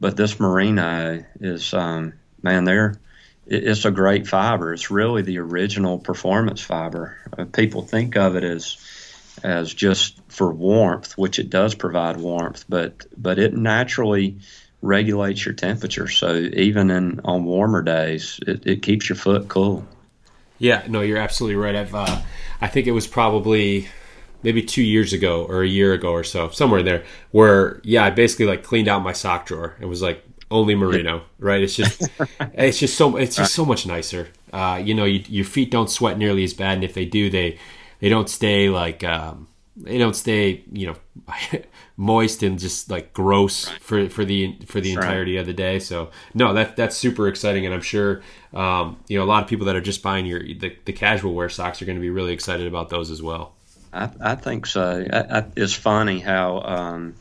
[0.00, 2.96] but this merino is um, man, they're
[3.46, 4.72] it's a great fiber.
[4.72, 7.16] It's really the original performance fiber.
[7.36, 8.76] Uh, people think of it as
[9.42, 14.38] as just for warmth, which it does provide warmth, but but it naturally
[14.80, 16.08] regulates your temperature.
[16.08, 19.86] So even in on warmer days, it, it keeps your foot cool.
[20.62, 21.74] Yeah, no, you're absolutely right.
[21.74, 22.22] I've uh,
[22.60, 23.88] I think it was probably
[24.44, 28.10] maybe two years ago or a year ago or so, somewhere there, where yeah, I
[28.10, 29.74] basically like cleaned out my sock drawer.
[29.80, 31.60] It was like only merino, right?
[31.60, 32.08] It's just
[32.54, 34.28] it's just so it's just so much nicer.
[34.52, 37.28] Uh, you know, you, your feet don't sweat nearly as bad, and if they do,
[37.28, 37.58] they
[37.98, 40.96] they don't stay like um, they don't stay you know
[41.96, 43.82] moist and just like gross right.
[43.82, 45.78] for for the for the that's entirety of the day.
[45.78, 49.48] So no, that that's super exciting, and I'm sure um, you know a lot of
[49.48, 52.10] people that are just buying your the, the casual wear socks are going to be
[52.10, 53.54] really excited about those as well.
[53.92, 55.06] I, I think so.
[55.12, 57.14] I, I, it's funny how um,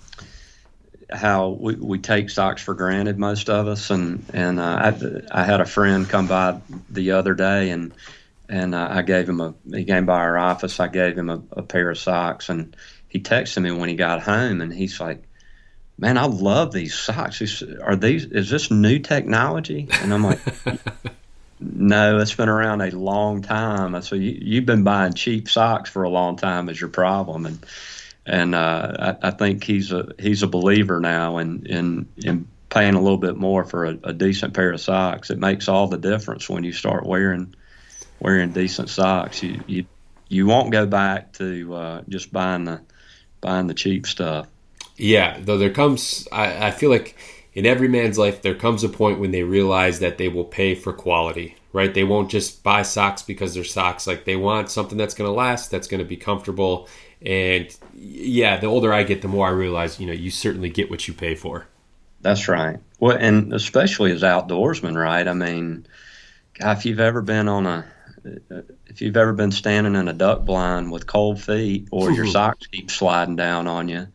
[1.11, 4.93] how we, we take socks for granted, most of us, and and uh,
[5.31, 7.93] I, I had a friend come by the other day and
[8.51, 10.79] and uh, I gave him a he came by our office.
[10.79, 12.75] I gave him a, a pair of socks, and
[13.07, 15.23] he texted me when he got home, and he's like,
[15.97, 17.63] "Man, I love these socks.
[17.81, 18.25] Are these?
[18.25, 20.39] Is this new technology?" And I'm like.
[21.63, 24.01] No, it's been around a long time.
[24.01, 27.59] So you, you've been buying cheap socks for a long time is your problem, and
[28.25, 32.95] and uh, I, I, think he's a he's a believer now in in, in paying
[32.95, 35.29] a little bit more for a, a, decent pair of socks.
[35.29, 37.53] It makes all the difference when you start wearing
[38.21, 39.43] wearing decent socks.
[39.43, 39.85] You you
[40.29, 42.81] you won't go back to uh, just buying the
[43.41, 44.47] buying the cheap stuff.
[44.95, 47.17] Yeah, though there comes, I, I feel like
[47.53, 50.75] in every man's life there comes a point when they realize that they will pay
[50.75, 51.55] for quality.
[51.73, 51.93] Right?
[51.93, 54.05] They won't just buy socks because they're socks.
[54.05, 56.89] Like they want something that's going to last, that's going to be comfortable.
[57.21, 60.89] And yeah, the older I get, the more I realize, you know, you certainly get
[60.89, 61.67] what you pay for.
[62.19, 62.79] That's right.
[62.99, 65.25] Well, and especially as outdoorsmen, right?
[65.25, 65.87] I mean,
[66.59, 67.85] if you've ever been on a
[68.23, 72.67] if you've ever been standing in a duck blind with cold feet or your socks
[72.67, 74.07] keep sliding down on you,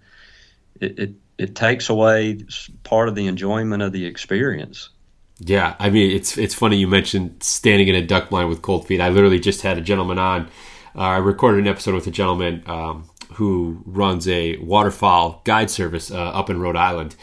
[0.81, 2.39] it, it, it takes away
[2.85, 4.91] part of the enjoyment of the experience.
[5.39, 8.87] Yeah, I mean it's it's funny you mentioned standing in a duck blind with cold
[8.87, 9.01] feet.
[9.01, 10.49] I literally just had a gentleman on.
[10.95, 16.11] Uh, I recorded an episode with a gentleman um, who runs a waterfowl guide service
[16.11, 17.17] uh, up in Rhode Island,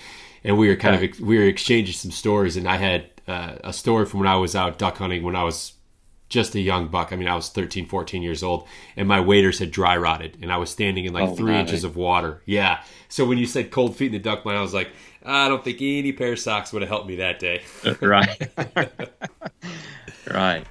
[0.43, 2.55] and we were kind of we were exchanging some stories.
[2.55, 5.43] And I had uh, a story from when I was out duck hunting when I
[5.43, 5.73] was
[6.33, 7.13] just a young buck.
[7.13, 8.67] I mean, I was 13, 14 years old,
[8.97, 11.83] and my waders had dry rotted, and I was standing in like oh, three inches
[11.83, 12.41] of water.
[12.45, 12.83] Yeah.
[13.07, 14.89] So when you said cold feet in the duck blind, I was like,
[15.23, 17.61] I don't think any pair of socks would have helped me that day.
[18.01, 18.51] right.
[20.31, 20.65] right.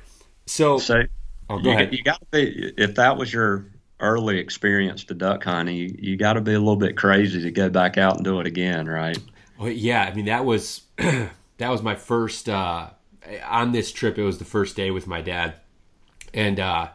[0.46, 1.04] So, so
[1.48, 1.92] oh, go you, ahead.
[1.92, 3.66] You got to be if that was your
[4.00, 7.50] early experience to duck hunting, you, you got to be a little bit crazy to
[7.52, 9.16] go back out and do it again, right?
[9.58, 10.02] Well, yeah.
[10.02, 12.48] I mean, that was that was my first.
[12.48, 12.90] Uh,
[13.46, 15.54] on this trip, it was the first day with my dad,
[16.34, 16.88] and uh,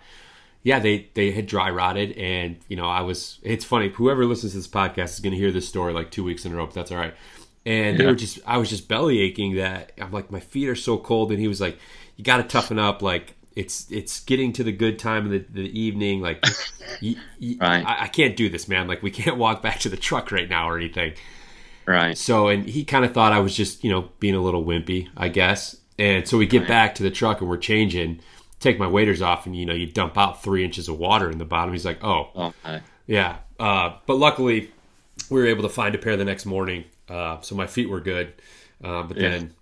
[0.64, 3.40] yeah, they they had dry rotted, and you know, I was.
[3.44, 3.90] It's funny.
[3.90, 6.52] Whoever listens to this podcast is going to hear this story like two weeks in
[6.52, 6.66] a row.
[6.66, 7.14] But that's all right.
[7.66, 7.98] And yeah.
[7.98, 9.56] they were just, I was just belly aching.
[9.56, 11.78] That I'm like, my feet are so cold, and he was like,
[12.16, 15.46] "You got to toughen up." Like it's it's getting to the good time of the,
[15.50, 16.22] the evening.
[16.22, 16.46] Like,
[17.02, 17.84] you, you, right.
[17.84, 18.88] I, I can't do this, man.
[18.88, 21.14] Like, we can't walk back to the truck right now or anything.
[21.88, 22.16] Right.
[22.16, 25.08] So, and he kind of thought I was just, you know, being a little wimpy,
[25.18, 25.76] I guess.
[26.00, 28.20] And so we get back to the truck and we're changing,
[28.60, 31.38] take my waders off, and you know, you dump out three inches of water in
[31.38, 31.74] the bottom.
[31.74, 32.82] He's like, oh, okay.
[33.08, 33.38] yeah.
[33.60, 34.72] Uh, but luckily,
[35.30, 38.02] we were able to find a pair the next morning, uh, so my feet were
[38.02, 38.34] good.
[38.84, 39.30] Uh, but yeah.
[39.30, 39.54] then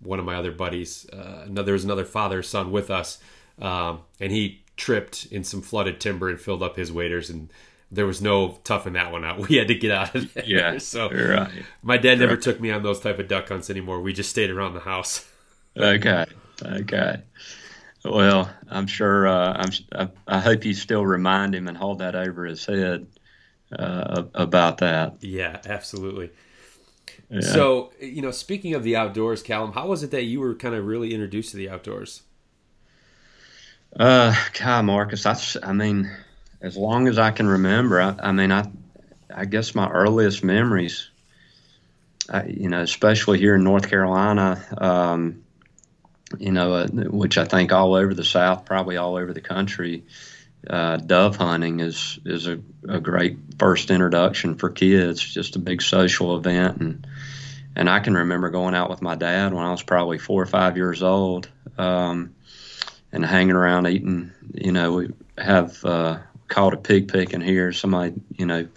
[0.00, 3.18] one of my other buddies, uh, another, there was another father son with us,
[3.60, 7.52] um, and he tripped in some flooded timber and filled up his waders and
[7.92, 9.38] there was no toughing that one out.
[9.48, 10.44] We had to get out of there.
[10.46, 10.78] Yeah.
[10.78, 11.50] So right.
[11.82, 12.42] my dad never right.
[12.42, 14.00] took me on those type of duck hunts anymore.
[14.00, 15.26] We just stayed around the house.
[15.76, 16.26] Okay.
[16.62, 17.22] Okay.
[18.04, 19.28] Well, I'm sure.
[19.28, 20.10] Uh, I'm.
[20.26, 23.06] I, hope you still remind him and hold that over his head
[23.76, 25.16] uh, about that.
[25.20, 26.30] Yeah, absolutely.
[27.28, 27.40] Yeah.
[27.40, 30.74] So, you know, speaking of the outdoors, Callum, how was it that you were kind
[30.74, 32.22] of really introduced to the outdoors?
[33.98, 36.10] Uh, God, Marcus, I, I mean,
[36.60, 38.68] as long as I can remember, I, I mean, I,
[39.34, 41.10] I guess my earliest memories,
[42.28, 45.44] I, you know, especially here in North Carolina, um,
[46.38, 50.04] you know, uh, which I think all over the South, probably all over the country,
[50.68, 55.22] uh, dove hunting is is a, a, great first introduction for kids.
[55.22, 57.06] Just a big social event, and
[57.74, 60.46] and I can remember going out with my dad when I was probably four or
[60.46, 62.34] five years old, um,
[63.10, 64.32] and hanging around eating.
[64.54, 65.08] You know, we
[65.38, 67.72] have uh, called a pig picking here.
[67.72, 68.68] Somebody, you know,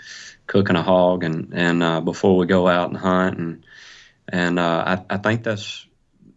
[0.47, 3.65] cooking a hog, and and uh, before we go out and hunt, and
[4.29, 5.85] and uh, I, I think that's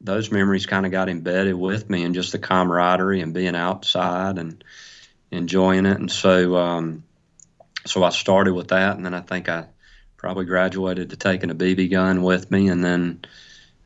[0.06, 4.38] those memories kind of got embedded with me and just the camaraderie and being outside
[4.38, 4.62] and
[5.30, 5.98] enjoying it.
[5.98, 7.04] And so, um,
[7.84, 9.66] so I started with that, and then I think I
[10.16, 13.20] probably graduated to taking a BB gun with me, and then,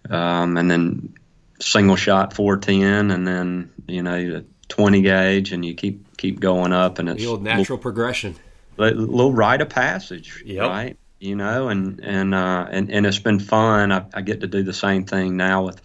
[0.09, 1.15] um, and then
[1.59, 6.99] single shot 410, and then you know 20 gauge, and you keep keep going up,
[6.99, 8.37] and it's the old natural little, progression,
[8.79, 10.69] little rite of passage, yep.
[10.69, 10.97] right?
[11.19, 13.93] You know, and and uh, and and it's been fun.
[13.93, 15.83] I, I get to do the same thing now with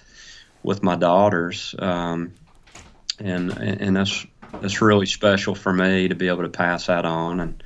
[0.66, 1.76] with my daughters.
[1.78, 2.34] Um,
[3.20, 4.26] and and that's
[4.62, 7.40] that's really special for me to be able to pass that on.
[7.40, 7.64] And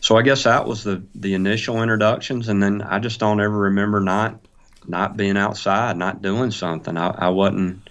[0.00, 3.58] so I guess that was the the initial introductions, and then I just don't ever
[3.58, 4.40] remember not
[4.86, 6.96] not being outside, not doing something.
[6.96, 7.90] I, I wasn't.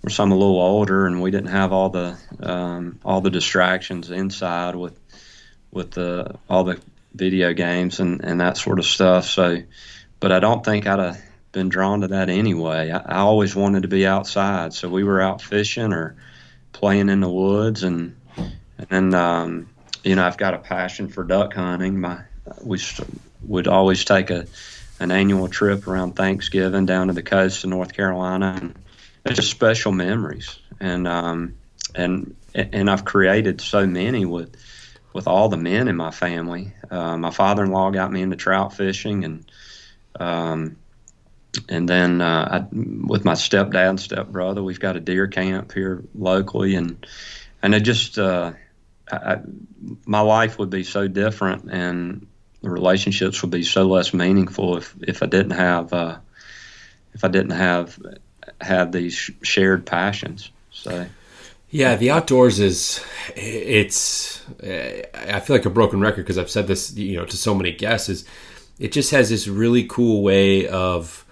[0.00, 4.10] We're some a little older, and we didn't have all the um, all the distractions
[4.10, 4.96] inside with
[5.72, 6.80] with the all the
[7.14, 9.24] video games and, and that sort of stuff.
[9.24, 9.62] So,
[10.20, 11.27] but I don't think I'd have
[11.58, 12.90] been drawn to that anyway.
[12.92, 16.14] I, I always wanted to be outside, so we were out fishing or
[16.72, 18.16] playing in the woods, and
[18.88, 19.68] and um,
[20.04, 22.00] you know I've got a passion for duck hunting.
[22.00, 22.20] My
[22.62, 22.78] we
[23.42, 24.46] would always take a
[25.00, 28.74] an annual trip around Thanksgiving down to the coast of North Carolina, and
[29.24, 30.58] it's just special memories.
[30.78, 31.56] And um,
[31.94, 34.54] and and I've created so many with
[35.12, 36.72] with all the men in my family.
[36.88, 39.50] Uh, my father-in-law got me into trout fishing, and
[40.20, 40.76] um,
[41.68, 46.04] and then uh, I, with my stepdad and stepbrother, we've got a deer camp here
[46.14, 47.04] locally, and
[47.62, 48.52] and it just uh,
[49.10, 49.40] I,
[50.04, 52.26] my life would be so different, and
[52.62, 56.18] the relationships would be so less meaningful if if I didn't have uh,
[57.14, 57.98] if I didn't have
[58.60, 60.50] had these shared passions.
[60.72, 61.06] So.
[61.70, 63.04] Yeah, the outdoors is
[63.36, 67.54] it's I feel like a broken record because I've said this you know to so
[67.54, 68.24] many guests is
[68.78, 71.26] it just has this really cool way of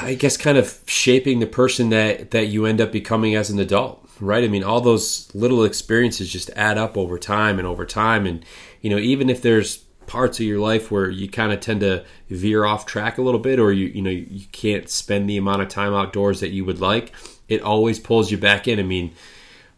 [0.00, 3.58] I guess kind of shaping the person that that you end up becoming as an
[3.58, 4.44] adult, right?
[4.44, 8.44] I mean, all those little experiences just add up over time and over time and
[8.80, 12.04] you know, even if there's parts of your life where you kind of tend to
[12.28, 15.62] veer off track a little bit or you you know, you can't spend the amount
[15.62, 17.12] of time outdoors that you would like,
[17.48, 18.78] it always pulls you back in.
[18.78, 19.12] I mean,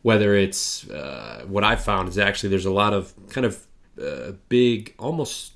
[0.03, 3.67] whether it's uh, what I found is actually there's a lot of kind of
[4.01, 5.55] uh, big, almost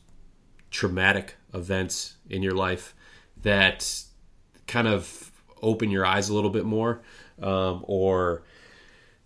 [0.71, 2.95] traumatic events in your life
[3.43, 4.05] that
[4.71, 7.01] kind of open your eyes a little bit more
[7.43, 8.43] um, or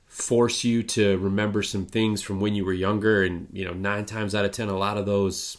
[0.07, 3.22] force you to remember some things from when you were younger.
[3.22, 5.59] And you know nine times out of ten a lot of those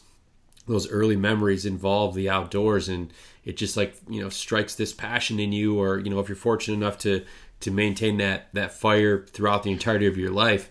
[0.67, 2.89] those early memories involve the outdoors.
[2.89, 3.13] And
[3.43, 5.79] it just like you know strikes this passion in you.
[5.79, 7.23] Or you know if you're fortunate enough to
[7.61, 10.69] to maintain that that fire throughout the entirety of your life.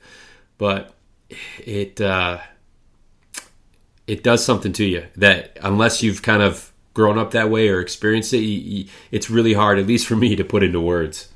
[0.58, 0.92] But
[1.58, 2.38] it uh
[4.06, 7.80] it does something to you that unless you've kind of grown up that way or
[7.80, 11.28] experienced it, you, you, it's really hard, at least for me, to put into words.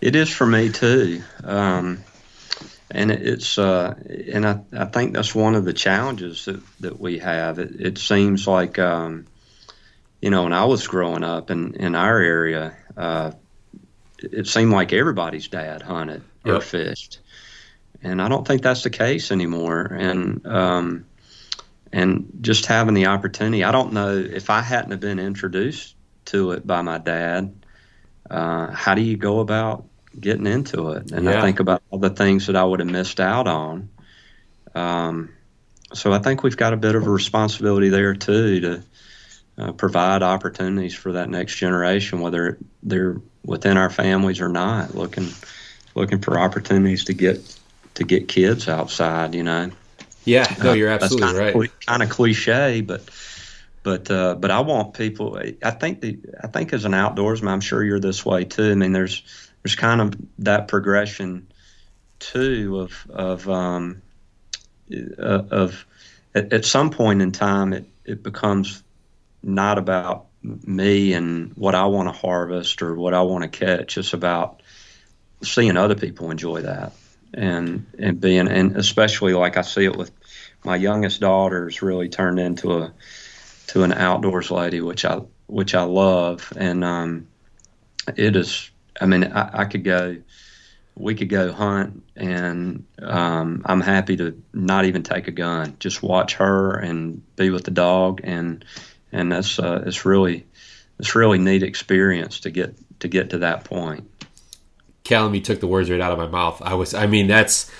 [0.00, 2.04] It is for me too, um,
[2.90, 3.94] and it's uh,
[4.32, 7.58] and I, I think that's one of the challenges that, that we have.
[7.58, 9.26] It, it seems like um,
[10.20, 13.32] you know when I was growing up in in our area, uh,
[14.18, 16.62] it seemed like everybody's dad hunted or yep.
[16.62, 17.18] fished,
[18.00, 19.82] and I don't think that's the case anymore.
[19.82, 21.06] And um,
[21.92, 23.64] and just having the opportunity.
[23.64, 25.94] I don't know if I hadn't have been introduced
[26.26, 27.54] to it by my dad.
[28.30, 29.84] Uh, how do you go about
[30.18, 31.10] getting into it?
[31.12, 31.38] And yeah.
[31.38, 33.88] I think about all the things that I would have missed out on.
[34.74, 35.30] Um,
[35.94, 38.82] so I think we've got a bit of a responsibility there too to
[39.56, 44.94] uh, provide opportunities for that next generation, whether they're within our families or not.
[44.94, 45.28] Looking
[45.94, 47.58] looking for opportunities to get
[47.94, 49.70] to get kids outside, you know.
[50.28, 51.56] Yeah, no, you're absolutely kind right.
[51.56, 53.02] Of, kind of cliche, but
[53.82, 55.40] but uh, but I want people.
[55.62, 58.70] I think the I think as an outdoorsman, I'm sure you're this way too.
[58.70, 59.22] I mean, there's
[59.62, 61.48] there's kind of that progression
[62.18, 64.02] too of of um,
[64.92, 65.86] uh, of
[66.34, 68.82] at, at some point in time it it becomes
[69.42, 73.96] not about me and what I want to harvest or what I want to catch.
[73.96, 74.62] It's about
[75.42, 76.92] seeing other people enjoy that
[77.34, 80.10] and and being and especially like I see it with
[80.64, 82.92] my youngest daughter's really turned into a
[83.68, 87.28] to an outdoors lady, which I which I love, and um,
[88.16, 88.70] it is.
[89.00, 90.16] I mean, I, I could go.
[90.94, 95.76] We could go hunt, and um, I'm happy to not even take a gun.
[95.78, 98.64] Just watch her and be with the dog, and
[99.12, 100.46] and that's uh, it's really
[100.98, 104.10] it's really neat experience to get to get to that point.
[105.04, 106.60] Callum, you took the words right out of my mouth.
[106.62, 107.70] I was, I mean, that's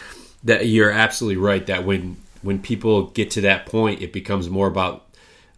[0.45, 0.67] that.
[0.67, 1.67] You're absolutely right.
[1.67, 5.07] That when when people get to that point, it becomes more about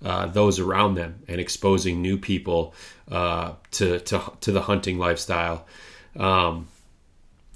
[0.05, 2.75] uh, those around them and exposing new people
[3.11, 5.67] uh, to, to to the hunting lifestyle.
[6.17, 6.69] Um,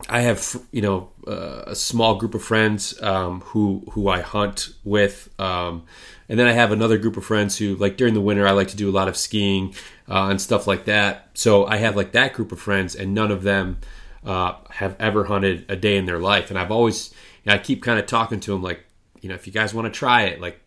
[0.08, 4.70] I have you know uh, a small group of friends um, who who I hunt
[4.84, 5.84] with, um,
[6.28, 8.68] and then I have another group of friends who like during the winter I like
[8.68, 9.74] to do a lot of skiing
[10.08, 11.30] uh, and stuff like that.
[11.34, 13.78] So I have like that group of friends, and none of them
[14.24, 16.50] uh, have ever hunted a day in their life.
[16.50, 17.12] And I've always,
[17.46, 18.84] I keep kind of talking to them like,
[19.24, 20.60] you know, if you guys want to try it, like,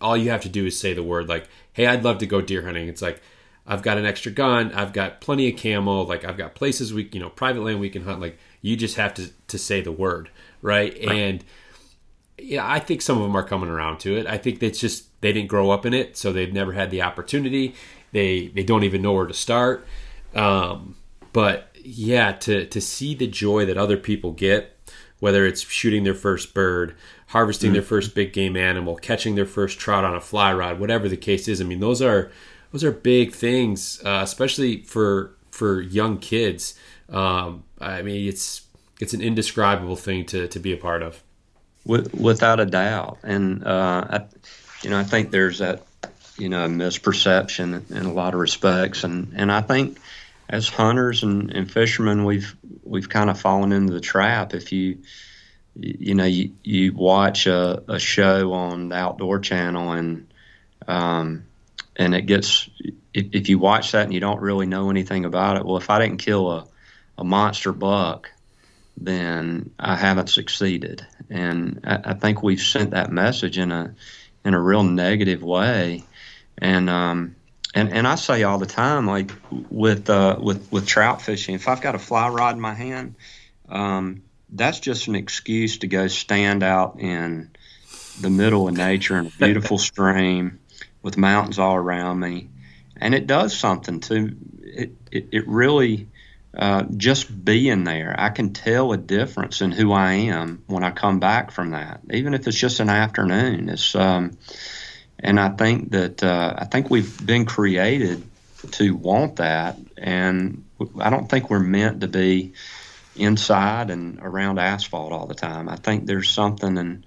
[0.00, 2.40] all you have to do is say the word, like, hey, I'd love to go
[2.40, 2.88] deer hunting.
[2.88, 3.20] It's like,
[3.66, 7.08] I've got an extra gun, I've got plenty of camo, like, I've got places we,
[7.12, 8.20] you know, private land we can hunt.
[8.20, 10.30] Like, You just have to to say the word,
[10.62, 10.92] right?
[10.92, 11.18] right.
[11.18, 11.44] And
[12.38, 14.26] yeah, I think some of them are coming around to it.
[14.26, 17.02] I think it's just they didn't grow up in it, so they've never had the
[17.02, 17.74] opportunity.
[18.12, 19.86] They they don't even know where to start.
[20.34, 20.96] Um,
[21.32, 24.76] but yeah, to to see the joy that other people get,
[25.20, 26.94] whether it's shooting their first bird,
[27.28, 27.74] harvesting mm-hmm.
[27.74, 31.16] their first big game animal, catching their first trout on a fly rod, whatever the
[31.16, 31.60] case is.
[31.60, 32.30] I mean, those are
[32.72, 36.74] those are big things, uh, especially for for young kids.
[37.08, 38.62] Um, I mean, it's
[39.00, 41.22] it's an indescribable thing to to be a part of.
[41.84, 44.24] Without a doubt, and uh, I,
[44.82, 45.86] you know, I think there's that
[46.36, 49.98] you know misperception in a lot of respects, and and I think
[50.50, 52.54] as hunters and, and fishermen, we've
[52.84, 54.54] we've kind of fallen into the trap.
[54.54, 54.98] If you
[55.78, 60.26] you know you, you watch a, a show on the Outdoor Channel and
[60.86, 61.44] um,
[61.96, 62.68] and it gets
[63.14, 65.90] if, if you watch that and you don't really know anything about it, well, if
[65.90, 66.66] I didn't kill a,
[67.18, 68.30] a monster buck,
[68.96, 71.06] then I haven't succeeded.
[71.30, 73.94] And I, I think we've sent that message in a
[74.44, 76.04] in a real negative way.
[76.58, 77.36] And um,
[77.74, 79.32] and and I say all the time, like
[79.70, 83.14] with uh, with with trout fishing, if I've got a fly rod in my hand,
[83.68, 87.50] um, that's just an excuse to go stand out in
[88.20, 90.58] the middle of nature in a beautiful stream
[91.02, 92.48] with mountains all around me,
[92.96, 94.92] and it does something to it.
[95.10, 96.08] It, it really
[96.56, 100.90] uh, just being there, I can tell a difference in who I am when I
[100.90, 103.68] come back from that, even if it's just an afternoon.
[103.68, 104.38] It's um,
[105.18, 108.24] and I think that uh, I think we've been created
[108.72, 110.64] to want that, and
[110.98, 112.54] I don't think we're meant to be
[113.18, 115.68] inside and around asphalt all the time.
[115.68, 117.06] I think there's something, and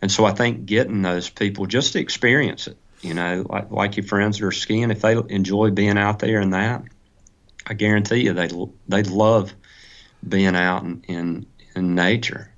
[0.00, 3.96] and so I think getting those people just to experience it, you know, like like
[3.96, 6.82] your friends that are skiing, if they enjoy being out there and that,
[7.66, 8.48] I guarantee you they
[8.88, 9.54] they love
[10.26, 12.50] being out in in, in nature.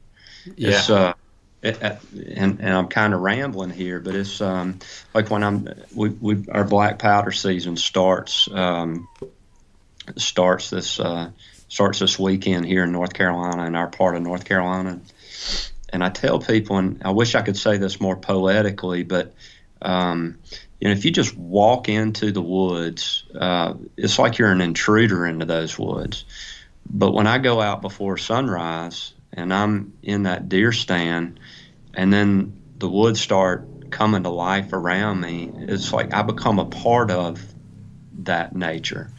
[0.57, 0.69] Yeah.
[0.71, 1.15] It's, uh,
[1.63, 4.79] it, and, and I'm kind of rambling here, but it's um,
[5.15, 9.09] like when I'm we, we our black powder season starts um,
[10.17, 11.31] starts this uh,
[11.75, 15.01] starts this weekend here in North Carolina in our part of North Carolina,
[15.89, 19.35] and I tell people, and I wish I could say this more poetically, but
[19.83, 20.39] um,
[20.79, 25.27] you know, if you just walk into the woods, uh, it's like you're an intruder
[25.27, 26.25] into those woods.
[26.89, 31.41] But when I go out before sunrise and I'm in that deer stand,
[31.93, 35.51] and then the woods start coming to life around me.
[35.57, 37.45] It's like I become a part of
[38.19, 39.11] that nature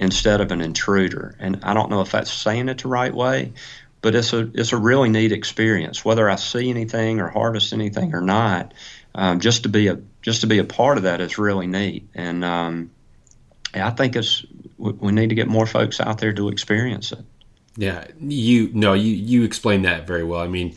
[0.00, 1.36] instead of an intruder.
[1.38, 3.52] And I don't know if that's saying it the right way,
[4.00, 6.04] but it's a it's a really neat experience.
[6.04, 8.72] Whether I see anything or harvest anything or not,
[9.14, 12.08] um, just to be a just to be a part of that is really neat.
[12.14, 12.90] And um,
[13.74, 14.44] I think it's
[14.78, 17.24] we need to get more folks out there to experience it.
[17.76, 20.40] Yeah, you no, you you explained that very well.
[20.40, 20.76] I mean,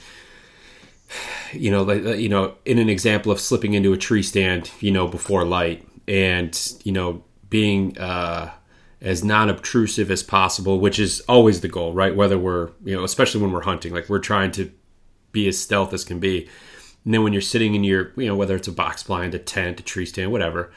[1.54, 4.92] you know, like you know, in an example of slipping into a tree stand, you
[4.92, 8.52] know, before light, and you know, being uh,
[9.04, 12.16] as non-obtrusive as possible, which is always the goal, right?
[12.16, 14.72] Whether we're you know, especially when we're hunting, like we're trying to
[15.34, 16.50] be as stealth as can be.
[17.04, 19.40] And then when you're sitting in your, you know, whether it's a box blind, a
[19.40, 20.72] tent, a tree stand, whatever,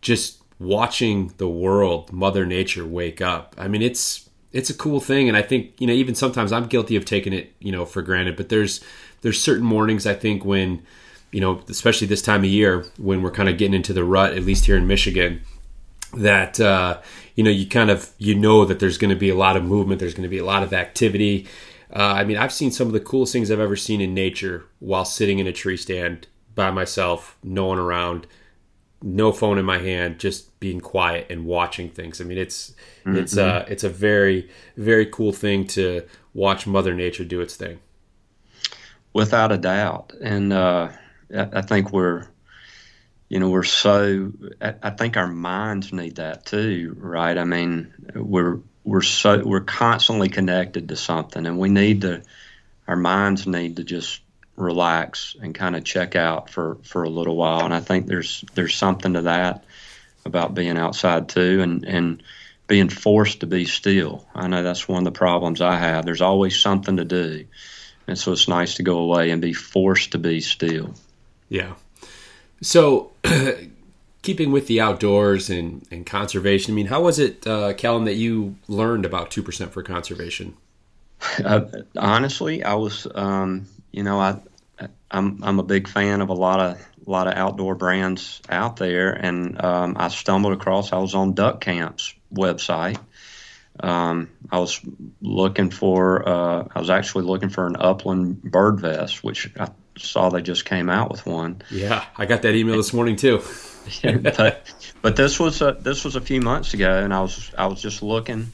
[0.00, 3.54] just watching the world, Mother Nature wake up.
[3.56, 6.66] I mean, it's it's a cool thing, and I think you know even sometimes I'm
[6.66, 8.36] guilty of taking it you know for granted.
[8.36, 8.80] But there's
[9.20, 10.82] there's certain mornings I think when
[11.30, 14.32] you know especially this time of year when we're kind of getting into the rut,
[14.32, 15.42] at least here in Michigan,
[16.14, 17.00] that uh,
[17.34, 19.64] you know you kind of you know that there's going to be a lot of
[19.64, 21.46] movement, there's going to be a lot of activity.
[21.94, 24.64] Uh, I mean, I've seen some of the coolest things I've ever seen in nature
[24.78, 28.26] while sitting in a tree stand by myself, no one around,
[29.02, 32.20] no phone in my hand, just being quiet and watching things.
[32.20, 33.16] I mean, it's mm-hmm.
[33.16, 37.80] it's uh it's a very very cool thing to watch Mother Nature do its thing.
[39.12, 40.88] Without a doubt, and uh,
[41.34, 42.28] I think we're
[43.32, 44.30] you know we're so
[44.60, 47.38] I think our minds need that too, right?
[47.38, 52.24] I mean, we're we're so we're constantly connected to something, and we need to
[52.86, 54.20] our minds need to just
[54.54, 57.64] relax and kind of check out for for a little while.
[57.64, 59.64] And I think there's there's something to that
[60.26, 62.22] about being outside too, and and
[62.66, 64.26] being forced to be still.
[64.34, 66.04] I know that's one of the problems I have.
[66.04, 67.46] There's always something to do,
[68.06, 70.92] and so it's nice to go away and be forced to be still.
[71.48, 71.72] Yeah.
[72.60, 73.11] So.
[74.22, 78.14] keeping with the outdoors and, and conservation, I mean, how was it, uh, Callum, that
[78.14, 80.56] you learned about 2% for conservation?
[81.44, 81.64] Uh,
[81.96, 84.40] honestly, I was, um, you know, I,
[85.08, 88.76] I'm I'm a big fan of a lot of a lot of outdoor brands out
[88.76, 90.92] there, and um, I stumbled across.
[90.92, 92.98] I was on Duck Camp's website,
[93.80, 94.80] um, I was
[95.20, 96.28] looking for.
[96.28, 99.68] Uh, I was actually looking for an upland bird vest, which I
[99.98, 101.62] saw they just came out with one.
[101.70, 103.42] Yeah, I got that email this morning too.
[104.02, 104.62] but
[105.02, 107.80] but this was a, this was a few months ago, and I was I was
[107.80, 108.52] just looking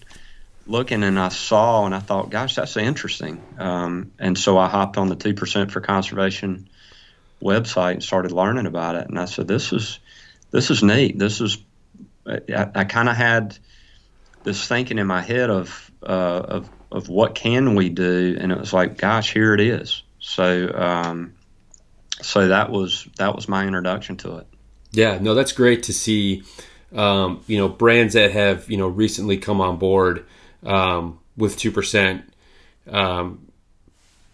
[0.68, 3.43] looking and I saw and I thought, gosh, that's interesting.
[3.59, 6.68] Um, and so I hopped on the two percent for conservation
[7.43, 9.09] website and started learning about it.
[9.09, 9.99] And I said, this is
[10.51, 11.18] this is neat.
[11.18, 11.59] This is
[12.26, 13.59] I, I kind of had
[14.45, 16.07] this thinking in my head of uh,
[16.49, 20.03] of of what can we do, and it was like, gosh, here it is.
[20.29, 21.33] So um,
[22.20, 24.47] so that was that was my introduction to it.
[24.93, 26.43] Yeah, no, that's great to see.
[26.95, 30.26] Um, you know, brands that have you know recently come on board
[30.64, 32.31] um, with two percent
[32.91, 33.49] um,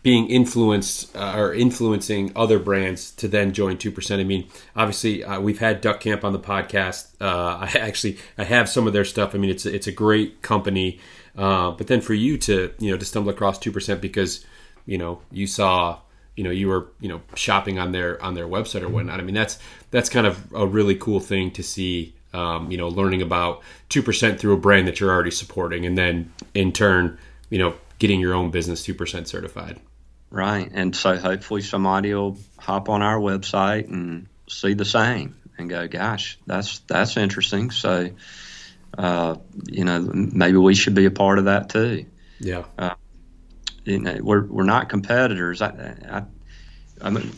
[0.02, 5.40] being influenced uh, or influencing other brands to then join 2% i mean obviously uh,
[5.40, 9.06] we've had duck camp on the podcast uh, i actually i have some of their
[9.06, 11.00] stuff i mean it's a, it's a great company
[11.38, 14.44] uh, but then for you to you know to stumble across 2% because
[14.86, 15.98] you know you saw
[16.36, 19.22] you know you were you know shopping on their on their website or whatnot i
[19.22, 19.58] mean that's
[19.90, 24.40] that's kind of a really cool thing to see um, you know learning about 2%
[24.40, 27.16] through a brand that you're already supporting and then in turn
[27.48, 29.80] you know getting your own business 2% certified
[30.34, 30.68] Right.
[30.74, 35.86] And so hopefully somebody will hop on our website and see the same and go,
[35.86, 37.70] gosh, that's that's interesting.
[37.70, 38.10] So,
[38.98, 39.36] uh,
[39.68, 42.06] you know, maybe we should be a part of that too.
[42.40, 42.64] Yeah.
[42.76, 42.96] Uh,
[43.84, 45.60] you know, we're we're not competitors.
[45.62, 46.22] I, I,
[47.00, 47.32] I mean,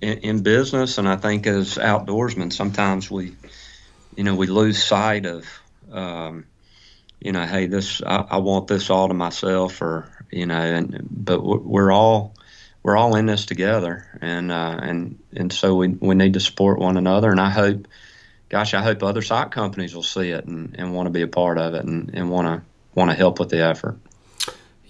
[0.00, 3.34] in, in, business, and I think as outdoorsmen, sometimes we,
[4.16, 5.46] you know, we lose sight of,
[5.90, 6.46] um,
[7.20, 11.06] you know, hey, this I, I want this all to myself, or you know, and
[11.10, 12.34] but we're all
[12.82, 16.78] we're all in this together, and uh, and and so we we need to support
[16.78, 17.30] one another.
[17.30, 17.88] And I hope,
[18.48, 21.28] gosh, I hope other sock companies will see it and, and want to be a
[21.28, 22.62] part of it and, and want to
[22.94, 23.98] want to help with the effort.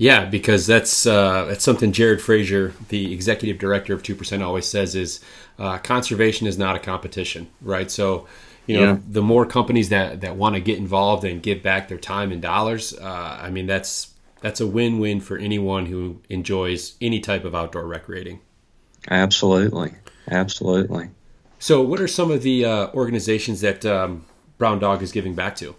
[0.01, 4.66] Yeah, because that's uh, that's something Jared Frazier, the executive director of Two Percent, always
[4.66, 5.20] says is
[5.59, 7.90] uh, conservation is not a competition, right?
[7.90, 8.26] So,
[8.64, 8.98] you know, yeah.
[9.07, 12.40] the more companies that that want to get involved and give back their time and
[12.40, 17.55] dollars, uh, I mean, that's that's a win-win for anyone who enjoys any type of
[17.55, 18.40] outdoor recreating.
[19.11, 19.92] Absolutely,
[20.30, 21.11] absolutely.
[21.59, 24.24] So, what are some of the uh, organizations that um,
[24.57, 25.76] Brown Dog is giving back to?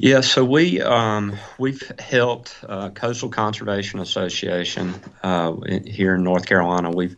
[0.00, 4.94] Yeah, so we um, we've helped uh, Coastal Conservation Association
[5.24, 6.92] uh, here in North Carolina.
[6.92, 7.16] We've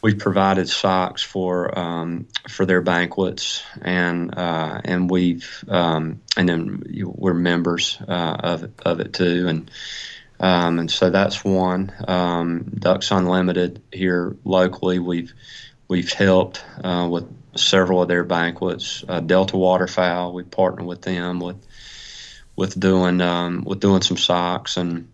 [0.00, 6.82] we've provided socks for um, for their banquets, and uh, and we've um, and then
[7.14, 9.70] we're members uh, of of it too, and
[10.40, 11.92] um, and so that's one.
[12.08, 15.34] Um, Ducks Unlimited here locally, we've
[15.88, 19.04] we've helped uh, with several of their banquets.
[19.06, 21.62] Uh, Delta Waterfowl, we partner with them with
[22.56, 25.08] with doing um, with doing some socks and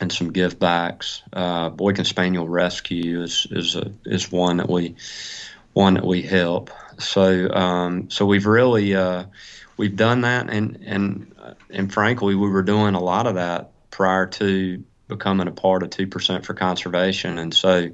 [0.00, 1.22] and some give backs.
[1.32, 4.96] Uh, Boykin Spaniel Rescue is is a, is one that we
[5.72, 6.70] one that we help.
[6.98, 9.24] So um, so we've really uh,
[9.76, 11.34] we've done that, and and
[11.70, 15.90] and frankly, we were doing a lot of that prior to becoming a part of
[15.90, 17.90] two percent for conservation, and so.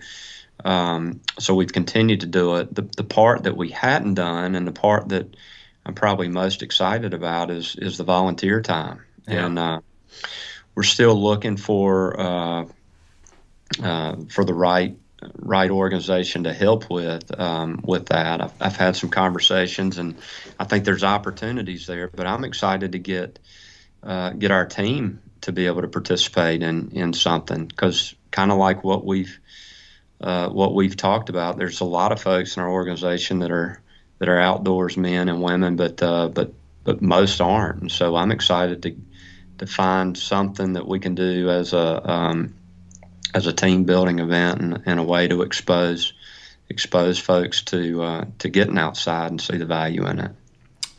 [0.65, 2.73] Um, so we've continued to do it.
[2.73, 5.35] The, the part that we hadn't done, and the part that
[5.87, 9.03] I'm probably most excited about, is is the volunteer time.
[9.29, 9.47] Yeah.
[9.47, 9.81] And uh,
[10.75, 12.67] we're still looking for uh,
[13.83, 14.97] uh, for the right
[15.37, 18.41] right organization to help with um, with that.
[18.41, 20.17] I've, I've, had some conversations, and
[20.59, 22.09] I think there's opportunities there.
[22.09, 23.39] But I'm excited to get
[24.03, 28.59] uh, get our team to be able to participate in in something because kind of
[28.59, 29.39] like what we've
[30.21, 31.59] uh, what we've talked about.
[31.59, 33.81] There's a lot of folks in our organization that are
[34.19, 36.53] that are outdoors men and women, but uh, but
[36.85, 37.83] but most aren't.
[37.83, 38.97] And so I'm excited to
[39.59, 42.55] to find something that we can do as a um,
[43.35, 46.13] as a team building event and, and, a way to expose
[46.69, 50.31] expose folks to uh, to getting outside and see the value in it.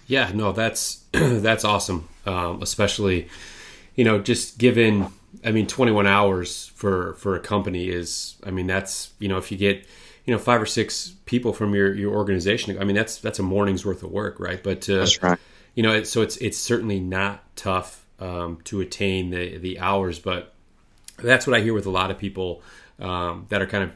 [0.07, 2.07] Yeah, no, that's that's awesome.
[2.25, 3.29] Um, especially,
[3.95, 5.07] you know, just given.
[5.43, 8.35] I mean, 21 hours for for a company is.
[8.43, 9.85] I mean, that's you know, if you get
[10.25, 12.77] you know five or six people from your your organization.
[12.79, 14.61] I mean, that's that's a morning's worth of work, right?
[14.61, 15.39] But uh, that's right.
[15.75, 20.19] You know, it, so it's it's certainly not tough um, to attain the the hours.
[20.19, 20.53] But
[21.17, 22.63] that's what I hear with a lot of people
[22.99, 23.91] um, that are kind of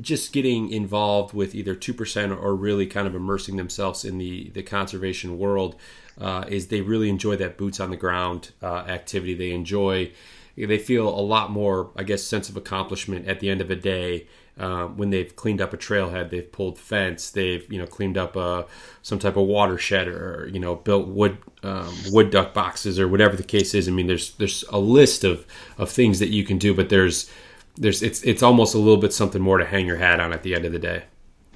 [0.00, 4.50] just getting involved with either two percent or really kind of immersing themselves in the
[4.50, 5.76] the conservation world.
[6.20, 9.34] Uh, is they really enjoy that boots on the ground uh, activity.
[9.34, 10.12] They enjoy.
[10.56, 13.74] They feel a lot more, I guess, sense of accomplishment at the end of a
[13.74, 14.28] day
[14.58, 18.36] um, when they've cleaned up a trailhead, they've pulled fence, they've you know cleaned up
[18.36, 18.66] a uh,
[19.02, 23.36] some type of watershed, or you know built wood um, wood duck boxes, or whatever
[23.36, 23.88] the case is.
[23.88, 25.44] I mean, there's there's a list of
[25.76, 27.30] of things that you can do, but there's
[27.76, 30.42] there's it's it's almost a little bit something more to hang your hat on at
[30.42, 31.02] the end of the day.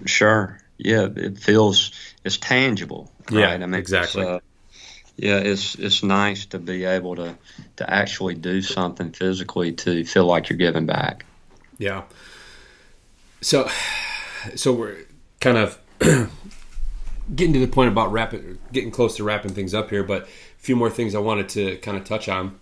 [0.05, 0.59] Sure.
[0.78, 1.92] Yeah, it feels
[2.24, 3.12] it's tangible.
[3.30, 3.40] Right?
[3.40, 4.22] Yeah, I mean, exactly.
[4.22, 4.40] It's, uh,
[5.16, 7.36] yeah, it's it's nice to be able to
[7.76, 11.24] to actually do something physically to feel like you're giving back.
[11.78, 12.03] Yeah.
[13.41, 13.68] So,
[14.57, 15.05] so we're
[15.41, 15.78] kind of
[17.34, 20.26] getting to the point about wrapping, getting close to wrapping things up here, but a
[20.59, 22.59] few more things I wanted to kind of touch on.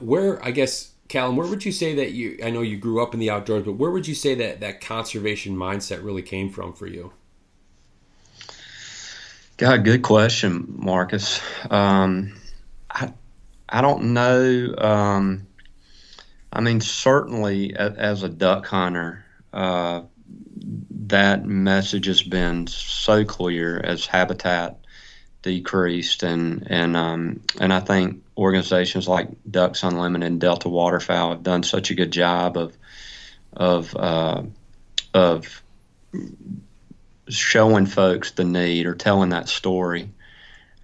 [0.00, 2.38] Where, I guess, Callum, where would you say that you?
[2.44, 4.82] I know you grew up in the outdoors, but where would you say that that
[4.82, 7.12] conservation mindset really came from for you?
[9.56, 11.40] God, good question, Marcus.
[11.70, 12.38] Um,
[12.90, 13.10] I
[13.70, 14.74] I don't know.
[14.76, 15.47] Um,
[16.58, 20.02] I mean, certainly as a duck hunter, uh,
[21.06, 24.80] that message has been so clear as habitat
[25.42, 31.44] decreased, and and um, and I think organizations like Ducks Unlimited and Delta Waterfowl have
[31.44, 32.76] done such a good job of
[33.52, 34.42] of uh,
[35.14, 35.62] of
[37.28, 40.10] showing folks the need or telling that story,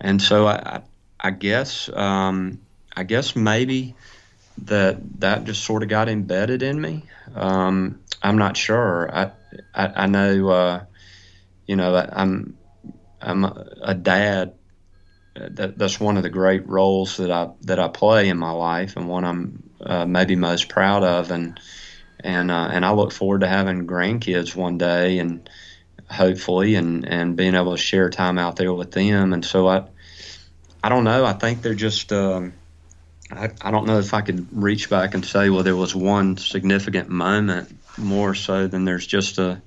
[0.01, 0.83] and so I
[1.19, 2.61] I guess um,
[2.97, 3.97] I guess maybe
[4.59, 7.05] that that just sort of got embedded in me.
[7.35, 9.11] Um, I'm not sure.
[9.15, 9.33] I
[9.75, 10.85] I, I know uh,
[11.67, 12.57] you know I, I'm
[13.21, 14.55] I'm a, dad.
[15.35, 18.97] That, that's one of the great roles that I that I play in my life,
[18.97, 21.59] and one I'm uh, maybe most proud of, and
[22.21, 25.49] and uh, and I look forward to having grandkids one day, and
[26.09, 29.33] hopefully, and and being able to share time out there with them.
[29.33, 29.85] And so I
[30.85, 31.25] I don't know.
[31.25, 32.13] I think they're just.
[32.13, 32.53] Um,
[33.31, 36.37] I, I don't know if I could reach back and say, well, there was one
[36.37, 39.63] significant moment more so than there's just a.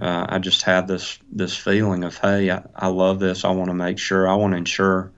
[0.00, 3.44] Uh, I just have this this feeling of, hey, I, I love this.
[3.44, 4.28] I want to make sure.
[4.28, 5.10] I want to ensure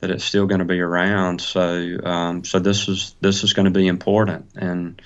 [0.00, 1.40] that it's still going to be around.
[1.40, 4.50] So um, so this is this is going to be important.
[4.56, 5.00] And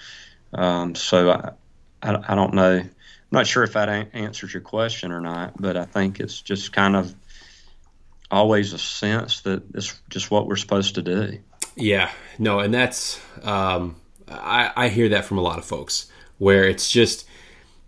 [0.53, 1.53] um, so I,
[2.03, 2.79] I, I don't know.
[2.79, 2.91] I'm
[3.31, 6.73] not sure if that a- answers your question or not, but I think it's just
[6.73, 7.15] kind of
[8.31, 11.39] always a sense that it's just what we're supposed to do.
[11.77, 13.97] Yeah, no, and that's um,
[14.29, 17.27] I, I hear that from a lot of folks where it's just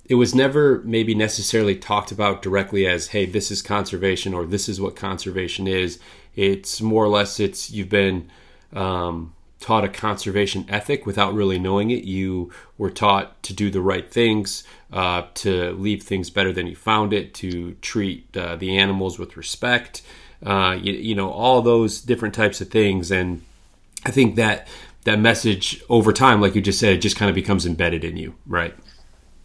[0.04, 4.68] it was never maybe necessarily talked about directly as hey this is conservation or this
[4.68, 5.98] is what conservation is.
[6.34, 8.28] It's more or less it's you've been
[8.72, 12.04] um, taught a conservation ethic without really knowing it.
[12.04, 16.76] You were taught to do the right things uh, to leave things better than you
[16.76, 20.02] found it to treat uh, the animals with respect
[20.44, 23.10] uh, you, you know all those different types of things.
[23.10, 23.42] And
[24.06, 24.66] i think that
[25.06, 28.16] that message over time, like you just said, it just kind of becomes embedded in
[28.16, 28.74] you, right?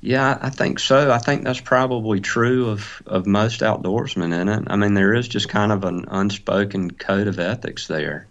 [0.02, 1.12] Yeah, I think so.
[1.12, 4.64] I think that's probably true of, of most outdoorsmen in it.
[4.68, 8.28] I mean, there is just kind of an unspoken code of ethics there.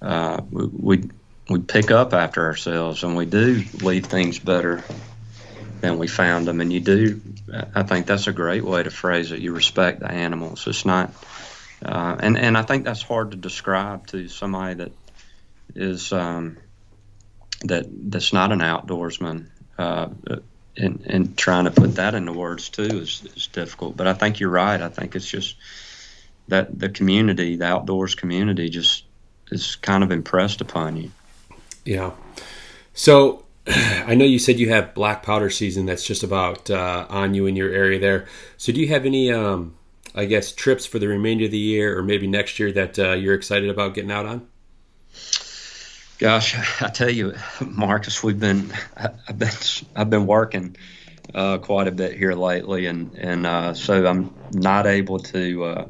[0.00, 1.10] Uh, we, we,
[1.50, 4.82] we pick up after ourselves and we do leave things better
[5.82, 6.62] than we found them.
[6.62, 7.20] And you do,
[7.74, 9.40] I think that's a great way to phrase it.
[9.40, 10.66] You respect the animals.
[10.66, 11.12] It's not,
[11.84, 14.92] uh, and, and I think that's hard to describe to somebody that
[15.74, 16.56] is um,
[17.62, 19.48] that that's not an outdoorsman.
[19.78, 20.08] Uh,
[20.76, 23.96] and, and trying to put that into words too is, is difficult.
[23.96, 24.80] But I think you're right.
[24.80, 25.56] I think it's just
[26.48, 29.04] that the community, the outdoors community, just
[29.50, 31.10] is kind of impressed upon you.
[31.84, 32.12] Yeah.
[32.92, 37.34] So I know you said you have black powder season that's just about uh, on
[37.34, 38.26] you in your area there.
[38.56, 39.76] So do you have any, um,
[40.14, 43.12] I guess, trips for the remainder of the year or maybe next year that uh,
[43.12, 44.48] you're excited about getting out on?
[46.18, 49.50] Gosh, I tell you, Marcus, we've been I've been
[49.96, 50.76] I've been working
[51.34, 55.88] uh, quite a bit here lately, and and uh, so I'm not able to uh,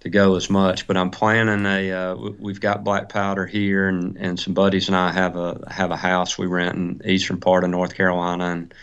[0.00, 0.86] to go as much.
[0.86, 1.92] But I'm planning a.
[1.92, 5.90] Uh, we've got black powder here, and, and some buddies and I have a have
[5.90, 8.74] a house we rent in eastern part of North Carolina, and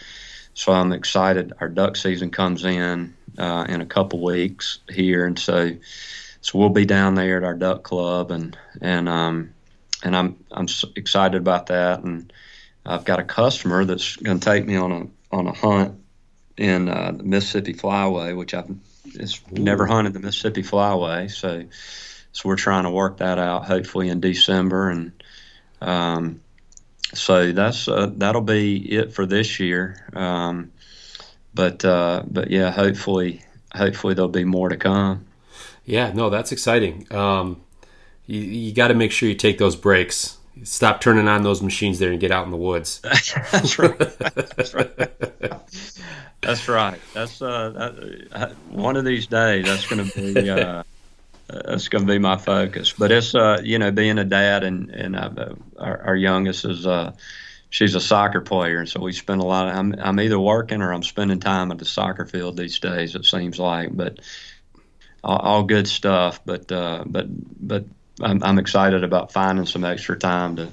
[0.53, 1.53] so I'm excited.
[1.61, 5.77] Our duck season comes in uh, in a couple weeks here, and so
[6.41, 9.53] so we'll be down there at our duck club, and and um,
[10.03, 12.03] and I'm I'm excited about that.
[12.03, 12.31] And
[12.85, 15.99] I've got a customer that's going to take me on a on a hunt
[16.57, 18.69] in uh, the Mississippi Flyway, which I've
[19.51, 21.63] never hunted the Mississippi Flyway, so
[22.31, 23.65] so we're trying to work that out.
[23.65, 25.11] Hopefully in December, and
[25.81, 26.41] um,
[27.13, 30.07] so that's uh, that'll be it for this year.
[30.13, 30.71] Um,
[31.53, 33.43] but uh, but yeah, hopefully
[33.73, 35.25] hopefully there'll be more to come.
[35.85, 37.07] Yeah, no, that's exciting.
[37.11, 37.61] Um,
[38.27, 41.99] you, you got to make sure you take those breaks stop turning on those machines
[41.99, 42.99] there and get out in the woods.
[43.03, 43.51] That's right.
[43.51, 44.91] That's right.
[46.41, 46.99] That's right.
[47.13, 49.65] That's uh, that, uh, one of these days.
[49.65, 50.83] That's going to be uh,
[51.47, 52.93] that's going to be my focus.
[52.93, 56.87] But it's uh, you know, being a dad and and uh, our, our youngest is
[56.87, 57.13] uh,
[57.69, 59.75] she's a soccer player, and so we spend a lot of.
[59.75, 63.15] I'm I'm either working or I'm spending time at the soccer field these days.
[63.15, 64.19] It seems like, but
[65.23, 66.39] all, all good stuff.
[66.45, 67.25] But uh, but
[67.67, 67.85] but
[68.21, 70.69] I'm, I'm excited about finding some extra time to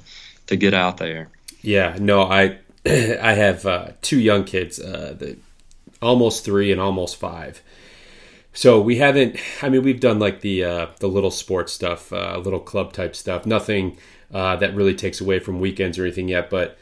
[0.46, 1.28] to get out there.
[1.62, 5.36] Yeah, no, I I have uh, two young kids, uh, the
[6.02, 7.62] almost three and almost five.
[8.52, 9.36] So we haven't.
[9.62, 13.16] I mean, we've done like the uh, the little sports stuff, uh, little club type
[13.16, 13.46] stuff.
[13.46, 13.98] Nothing
[14.32, 16.50] uh, that really takes away from weekends or anything yet.
[16.50, 16.78] But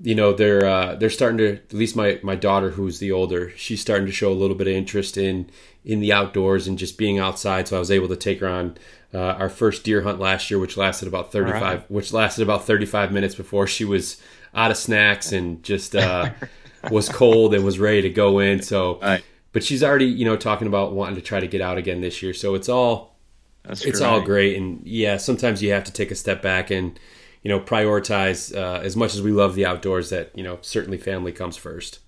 [0.00, 1.54] you know, they're uh, they're starting to.
[1.54, 4.68] At least my my daughter, who's the older, she's starting to show a little bit
[4.68, 5.50] of interest in
[5.84, 7.68] in the outdoors and just being outside.
[7.68, 8.76] So I was able to take her on
[9.16, 11.90] uh, our first deer hunt last year, which lasted about thirty five, right.
[11.90, 14.20] which lasted about thirty five minutes before she was
[14.54, 16.30] out of snacks and just uh,
[16.90, 18.62] was cold and was ready to go in.
[18.62, 19.00] So.
[19.00, 19.24] Right
[19.56, 22.22] but she's already you know talking about wanting to try to get out again this
[22.22, 22.34] year.
[22.34, 23.16] So it's all
[23.62, 24.06] That's it's great.
[24.06, 24.58] all great.
[24.58, 27.00] And yeah, sometimes you have to take a step back and
[27.42, 30.10] you know prioritize uh, as much as we love the outdoors.
[30.10, 32.00] That you know certainly family comes first.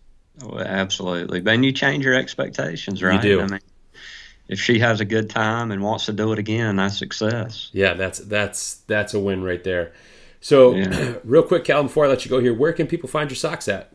[0.42, 1.40] Oh, absolutely.
[1.40, 3.14] Then you change your expectations, right?
[3.14, 3.40] You do.
[3.40, 3.60] I mean,
[4.48, 7.70] if she has a good time and wants to do it again, that's success.
[7.72, 9.92] Yeah, that's that's that's a win right there.
[10.40, 11.14] So, yeah.
[11.24, 13.68] real quick, Cal, before I let you go here, where can people find your socks
[13.68, 13.92] at?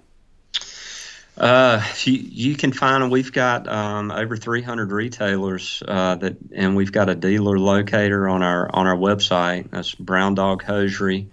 [1.36, 3.10] Uh, you, you can find them.
[3.10, 8.44] we've got um, over 300 retailers uh, that, and we've got a dealer locator on
[8.44, 9.72] our on our website.
[9.72, 11.32] That's browndoghosiery.com.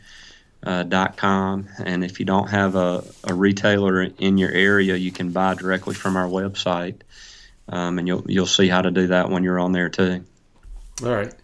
[0.63, 1.67] Uh, dot com.
[1.83, 5.95] and if you don't have a, a retailer in your area, you can buy directly
[5.95, 6.97] from our website,
[7.71, 10.25] um, and you'll you'll see how to do that when you're on there too.
[11.03, 11.35] All right.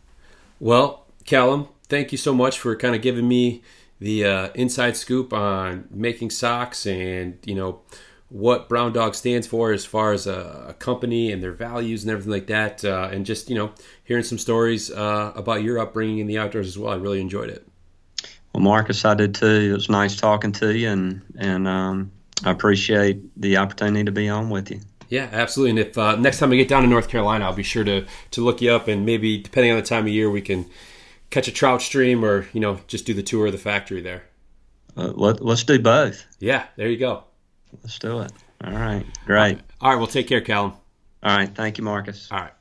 [0.60, 3.62] Well, Callum, thank you so much for kind of giving me
[3.98, 7.80] the uh, inside scoop on making socks and you know
[8.28, 12.10] what Brown Dog stands for as far as a, a company and their values and
[12.10, 12.84] everything like that.
[12.84, 13.72] Uh, and just, you know,
[14.04, 16.92] hearing some stories uh, about your upbringing in the outdoors as well.
[16.92, 17.66] I really enjoyed it.
[18.52, 19.68] Well, Marcus, I did too.
[19.70, 22.10] It was nice talking to you, and, and um,
[22.44, 24.80] I appreciate the opportunity to be on with you.
[25.08, 25.70] Yeah, absolutely.
[25.70, 28.06] And if uh, next time I get down to North Carolina, I'll be sure to,
[28.32, 30.66] to look you up, and maybe depending on the time of year, we can
[31.30, 34.24] catch a trout stream or, you know, just do the tour of the factory there.
[34.96, 36.24] Uh, let, let's do both.
[36.40, 37.24] Yeah, there you go.
[37.82, 38.32] Let's do it.
[38.64, 39.04] All right.
[39.26, 39.58] Great.
[39.80, 39.96] All right.
[39.96, 40.72] Well, take care, Callum.
[41.22, 41.54] All right.
[41.54, 42.28] Thank you, Marcus.
[42.30, 42.52] All right.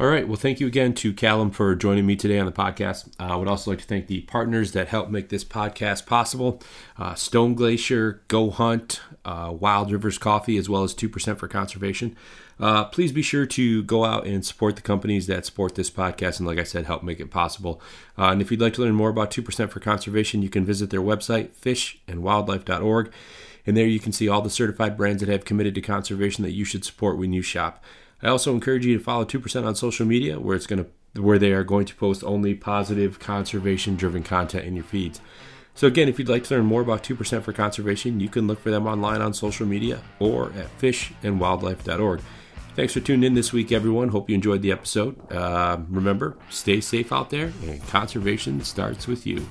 [0.00, 0.26] All right.
[0.26, 3.08] Well, thank you again to Callum for joining me today on the podcast.
[3.20, 6.62] Uh, I would also like to thank the partners that help make this podcast possible
[6.96, 12.16] uh, Stone Glacier, Go Hunt, uh, Wild Rivers Coffee, as well as 2% for Conservation.
[12.58, 16.38] Uh, please be sure to go out and support the companies that support this podcast
[16.38, 17.82] and, like I said, help make it possible.
[18.16, 20.88] Uh, and if you'd like to learn more about 2% for Conservation, you can visit
[20.88, 23.12] their website, fishandwildlife.org.
[23.66, 26.52] And there you can see all the certified brands that have committed to conservation that
[26.52, 27.84] you should support when you shop.
[28.22, 30.90] I also encourage you to follow 2% on social media where it's going to
[31.20, 35.20] where they are going to post only positive conservation driven content in your feeds.
[35.74, 38.60] So again, if you'd like to learn more about 2% for conservation, you can look
[38.60, 42.20] for them online on social media or at fishandwildlife.org.
[42.76, 44.08] Thanks for tuning in this week, everyone.
[44.08, 45.16] Hope you enjoyed the episode.
[45.32, 49.46] Uh, remember, stay safe out there, and conservation starts with you.